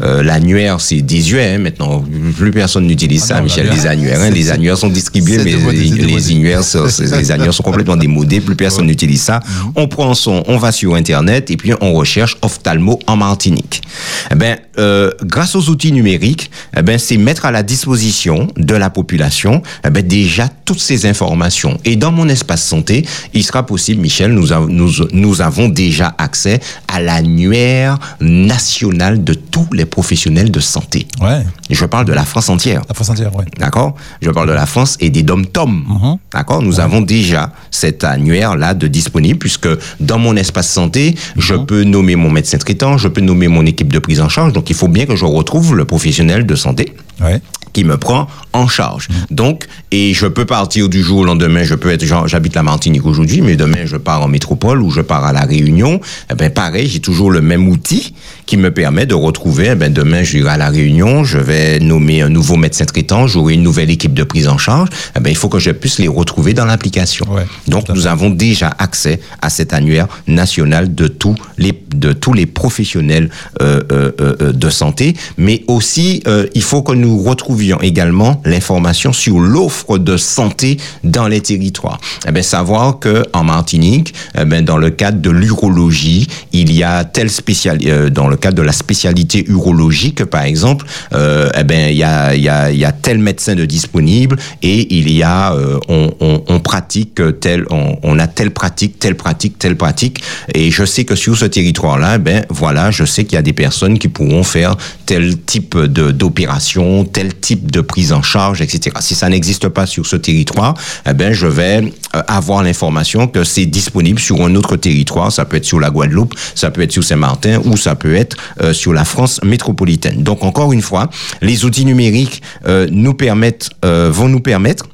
[0.02, 1.54] Euh, L'annuaire, c'est désuet.
[1.54, 2.02] Hein, maintenant,
[2.34, 4.20] plus personne n'utilise Ah ça, non, Michel, les annuaires.
[4.22, 8.40] Hein, les annuaires sont distribués, mais démodé, les, annuaires, sont- les annuaires sont complètement démodés.
[8.40, 9.40] Plus personne n'utilise ça.
[9.76, 13.82] On prend son, on va sur Internet et puis on recherche ophtalmo en Martinique.
[14.30, 18.74] Eh ben, euh, grâce aux outils numériques, eh ben, c'est mettre à la disposition de
[18.74, 21.78] la population, eh ben, déjà toutes ces informations.
[21.84, 26.60] Et dans mon espace santé, il sera possible, Michel, nous, nous, nous avons déjà accès
[26.88, 27.89] à l'annuaire
[28.20, 31.06] national de tous les professionnels de santé.
[31.20, 32.82] Ouais, Je parle de la France entière.
[32.88, 33.44] la France entière, ouais.
[33.58, 33.94] D'accord?
[34.22, 35.84] Je parle de la France et des dom-tom.
[35.88, 36.16] Mhm.
[36.32, 36.62] D'accord?
[36.62, 39.68] Nous avons déjà cet annuaire-là de disponible puisque
[40.00, 41.66] dans mon espace santé, je Mhm.
[41.66, 44.52] peux nommer mon médecin traitant, je peux nommer mon équipe de prise en charge.
[44.52, 47.40] Donc, il faut bien que je retrouve le professionnel de santé Ouais.
[47.72, 49.08] qui me prend en charge.
[49.08, 49.14] Mhm.
[49.36, 53.04] Donc, et je peux partir du jour au lendemain, je peux être, j'habite la Martinique
[53.06, 56.00] aujourd'hui, mais demain, je pars en métropole ou je pars à la Réunion.
[56.30, 58.12] Eh ben, pareil, j'ai toujours le même outil
[58.50, 61.78] qui me permet de retrouver, eh ben, demain, je irai à la Réunion, je vais
[61.78, 64.88] nommer un nouveau médecin traitant, j'aurai une nouvelle équipe de prise en charge.
[65.16, 67.24] Eh ben, il faut que je puisse les retrouver dans l'application.
[67.32, 72.32] Ouais, Donc, nous avons déjà accès à cet annuaire national de tous les, de tous
[72.32, 73.30] les professionnels
[73.62, 79.12] euh, euh, euh, de santé, mais aussi, euh, il faut que nous retrouvions également l'information
[79.12, 82.00] sur l'offre de santé dans les territoires.
[82.26, 86.82] Eh ben, savoir que en Martinique, eh ben, dans le cadre de l'urologie, il y
[86.82, 91.64] a telle spécial, euh, dans le cadre de la spécialité urologique, par exemple, euh, eh
[91.64, 95.22] ben, il y a, y a, y a tel médecin de disponible et il y
[95.22, 99.76] a, euh, on, on, on pratique tel, on, on a telle pratique, telle pratique, telle
[99.76, 100.22] pratique.
[100.54, 103.52] Et je sais que sur ce territoire-là, ben voilà, je sais qu'il y a des
[103.52, 104.76] personnes qui pourront faire
[105.06, 108.96] tel type de d'opération, tel type de prise en charge, etc.
[109.00, 110.74] Si ça n'existe pas sur ce territoire,
[111.08, 115.32] eh ben je vais euh, avoir l'information que c'est disponible sur un autre territoire.
[115.32, 118.29] Ça peut être sur la Guadeloupe, ça peut être sur Saint-Martin ou ça peut être
[118.60, 120.22] euh, sur la France métropolitaine.
[120.22, 121.10] Donc encore une fois,
[121.42, 124.86] les outils numériques euh, nous permettent, euh, vont nous permettre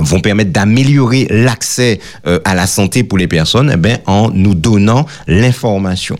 [0.00, 5.06] vont permettre d'améliorer l'accès à la santé pour les personnes eh ben, en nous donnant
[5.28, 6.18] l'information.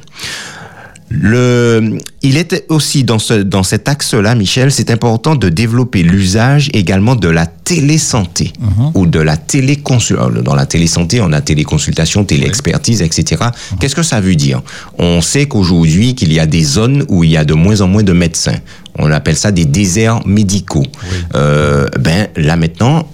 [1.20, 6.70] Le, il était aussi dans ce dans cet axe-là, Michel, c'est important de développer l'usage
[6.72, 8.52] également de la télésanté
[8.94, 10.42] ou de la téléconsultation.
[10.42, 13.44] Dans la télésanté, on a téléconsultation, téléexpertise, etc.
[13.78, 14.62] Qu'est-ce que ça veut dire?
[14.98, 17.86] On sait qu'aujourd'hui qu'il y a des zones où il y a de moins en
[17.86, 18.58] moins de médecins.
[18.98, 20.86] On appelle ça des déserts médicaux.
[21.34, 23.08] Euh, ben là maintenant,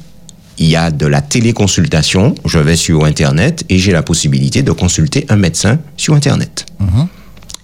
[0.59, 2.35] il y a de la téléconsultation.
[2.47, 6.67] Je vais sur Internet et j'ai la possibilité de consulter un médecin sur Internet.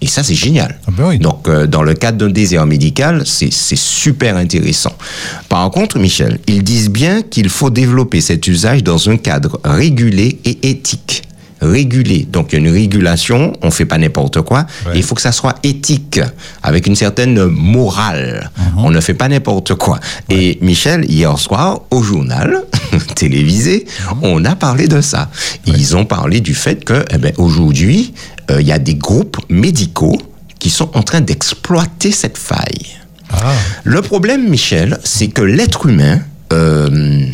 [0.00, 0.78] Et ça, c'est génial.
[0.86, 1.18] Ah ben oui.
[1.18, 4.92] Donc, euh, dans le cadre d'un désert médical, c'est super intéressant.
[5.48, 10.38] Par contre, Michel, ils disent bien qu'il faut développer cet usage dans un cadre régulé
[10.44, 11.22] et éthique.
[11.62, 12.28] Régulé.
[12.30, 14.66] Donc, il y a une régulation, on fait pas n'importe quoi.
[14.86, 14.94] Ouais.
[14.94, 16.20] Et il faut que ça soit éthique,
[16.62, 18.50] avec une certaine morale.
[18.76, 19.98] On ne fait pas n'importe quoi.
[20.28, 22.64] Et Michel, hier soir, au journal
[23.14, 23.86] télévisé,
[24.20, 25.30] on a parlé de ça.
[25.64, 28.12] Ils ont parlé du fait que, eh ben, aujourd'hui,
[28.50, 30.18] euh, il y a des groupes médicaux
[30.58, 32.96] qui sont en train d'exploiter cette faille.
[33.30, 33.52] Ah,
[33.84, 36.20] Le problème, Michel, c'est que l'être humain,
[36.52, 37.26] euh,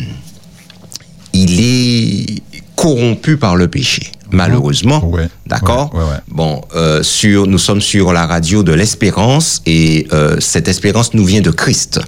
[1.33, 2.41] il est
[2.75, 5.03] corrompu par le péché, malheureusement.
[5.05, 6.17] Ouais, D'accord ouais, ouais, ouais.
[6.27, 11.25] Bon, euh, sur, nous sommes sur la radio de l'espérance et euh, cette espérance nous
[11.25, 11.99] vient de Christ.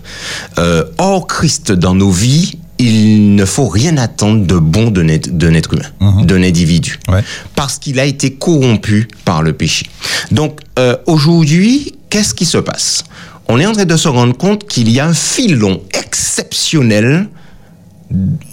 [0.58, 5.30] Euh, hors Christ dans nos vies, il ne faut rien attendre de bon d'un être,
[5.32, 7.24] humain, d'un individu Ouais.
[7.56, 9.86] parce qu'il a été corrompu par le péché.
[10.32, 13.04] Donc euh, aujourd'hui, qu'est-ce qui se passe?
[13.48, 17.28] On est en train de se rendre compte qu'il y a un filon exceptionnel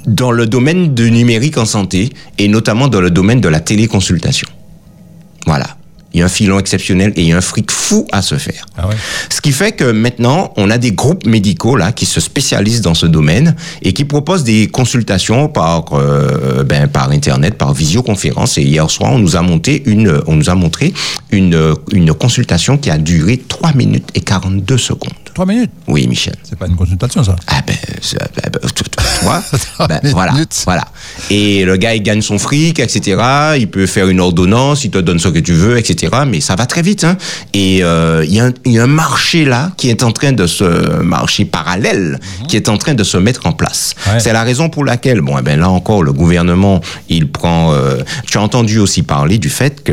[0.06, 4.48] dans le domaine du numérique en santé et notamment dans le domaine de la téléconsultation.
[5.46, 5.76] Voilà.
[6.14, 8.36] Il y a un filon exceptionnel et il y a un fric fou à se
[8.36, 8.66] faire.
[8.76, 8.94] ah ouais.
[9.30, 12.94] Ce qui fait que maintenant, on a des groupes médicaux là qui se spécialisent dans
[12.94, 18.58] ce domaine et qui proposent des consultations par euh, ben, par internet, par visioconférence.
[18.58, 20.92] Et hier soir, on nous a monté une, on nous a montré
[21.30, 25.21] une une consultation qui a duré 3 minutes et 42 secondes.
[25.34, 25.70] Trois minutes.
[25.86, 26.34] Oui, Michel.
[26.42, 27.36] C'est pas une consultation, ça.
[27.46, 28.60] Ah ben, c'est- ben,
[29.22, 29.42] vois,
[29.74, 30.32] Trois ben, voilà,
[30.66, 30.84] voilà.
[31.30, 33.16] Et le gars, il gagne son fric, etc.
[33.58, 36.12] Il peut faire une ordonnance, il te donne ce que tu veux, etc.
[36.26, 37.04] Mais ça va très vite.
[37.04, 37.16] Hein.
[37.54, 40.12] Et euh, il y, a un- il y a un marché là qui est en
[40.12, 42.18] train de se marché parallèle
[42.48, 43.94] qui est en train de se mettre en place.
[44.06, 44.20] Ouais.
[44.20, 47.72] C'est la raison pour laquelle, bon, eh ben là encore, le gouvernement, il prend.
[47.72, 49.92] euh, tu as entendu aussi parler du fait que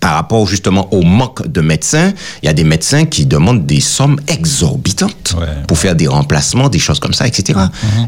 [0.00, 3.80] par rapport justement au manque de médecins, il y a des médecins qui demandent des
[3.80, 5.46] sommes exorbitantes Ouais.
[5.68, 7.58] pour faire des remplacements, des choses comme ça, etc.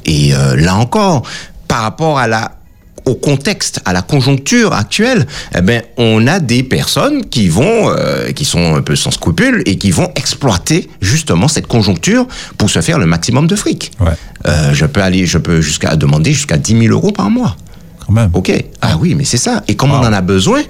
[0.07, 1.23] Et euh, là encore,
[1.69, 2.53] par rapport à la
[3.05, 5.27] au contexte, à la conjoncture actuelle,
[5.57, 9.65] eh ben, on a des personnes qui vont, euh, qui sont un peu sans scrupules
[9.67, 12.29] et qui vont exploiter justement cette conjoncture
[12.59, 13.91] pour se faire le maximum de fric.
[13.99, 14.13] Ouais.
[14.47, 17.57] Euh, je peux aller, je peux jusqu'à demander jusqu'à 10 000 euros par mois.
[18.07, 18.31] Quand même.
[18.35, 18.53] Ok.
[18.81, 19.65] Ah oui, mais c'est ça.
[19.67, 20.63] Et comme on en a besoin,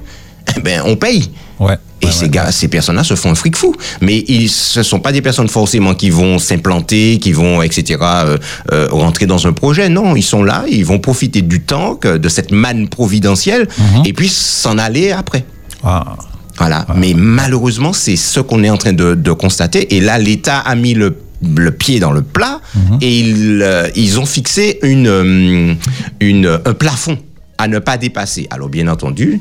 [0.65, 1.31] ben, on paye.
[1.61, 1.79] Ouais.
[2.01, 2.31] Et Ouais, ces ouais.
[2.31, 3.75] gars, ces personnes-là se font un fric fou.
[4.01, 8.39] Mais ils, ce sont pas des personnes forcément qui vont s'implanter, qui vont, etc., euh,
[8.73, 9.89] euh, rentrer dans un projet.
[9.89, 14.03] Non, ils sont là, ils vont profiter du temps, que- de cette manne providentielle, Mhm.
[14.07, 15.45] et puis s'en aller après.
[15.85, 16.17] Ah.
[16.59, 16.87] Voilà.
[16.97, 19.95] Mais malheureusement, c'est ce qu'on est en train de, de constater.
[19.97, 21.17] Et là, l'État a mis le
[21.57, 22.61] le pied dans le plat
[23.01, 25.77] et ils, euh, ils ont fixé une,
[26.21, 27.19] une, un plafond
[27.59, 28.47] à ne pas dépasser.
[28.51, 29.41] Alors, bien entendu,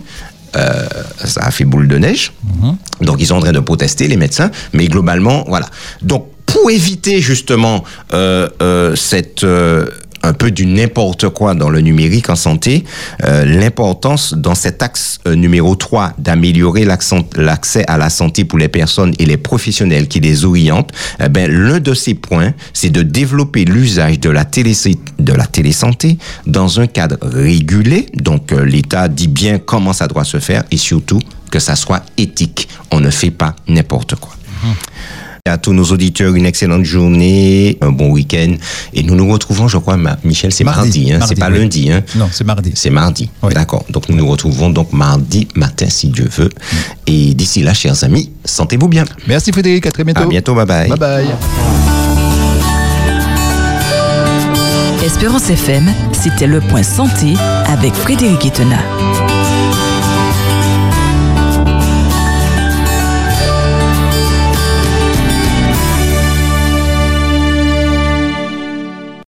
[0.55, 0.87] euh,
[1.23, 2.33] ça a fait boule de neige.
[3.01, 4.51] Donc, ils sont en train de protester, les médecins.
[4.73, 5.67] Mais globalement, voilà.
[6.01, 7.83] Donc, pour éviter justement
[8.13, 9.45] euh, euh, cette...
[10.23, 12.83] un peu du n'importe quoi dans le numérique en santé,
[13.23, 18.69] euh, l'importance dans cet axe euh, numéro 3 d'améliorer l'accès à la santé pour les
[18.69, 20.91] personnes et les professionnels qui les orientent,
[21.23, 24.71] eh ben, l'un de ces points, c'est de développer l'usage de la télé
[25.19, 26.17] de la télésanté
[26.47, 30.77] dans un cadre régulé, donc euh, l'État dit bien comment ça doit se faire et
[30.77, 31.19] surtout
[31.51, 32.67] que ça soit éthique.
[32.91, 34.33] On ne fait pas n'importe quoi.
[35.45, 38.53] À tous nos auditeurs, une excellente journée, un bon week-end.
[38.93, 41.49] Et nous nous retrouvons, je crois, ma- Michel, c'est mardi, Mardi, hein, mardi, c'est pas
[41.49, 41.57] oui.
[41.57, 41.91] lundi.
[41.91, 42.03] Hein.
[42.15, 42.71] Non, c'est mardi.
[42.75, 43.27] C'est mardi.
[43.41, 43.51] Oui.
[43.51, 43.83] D'accord.
[43.89, 46.49] Donc nous nous retrouvons donc mardi matin, si Dieu veut.
[47.07, 49.03] Et d'ici là, chers amis, sentez-vous bien.
[49.27, 50.21] Merci Frédéric, à très bientôt.
[50.21, 50.89] À bientôt, bye bye.
[50.89, 51.25] Bye bye.
[55.03, 57.33] Espérance FM, c'était le point santé
[57.65, 58.77] avec Frédéric Etena.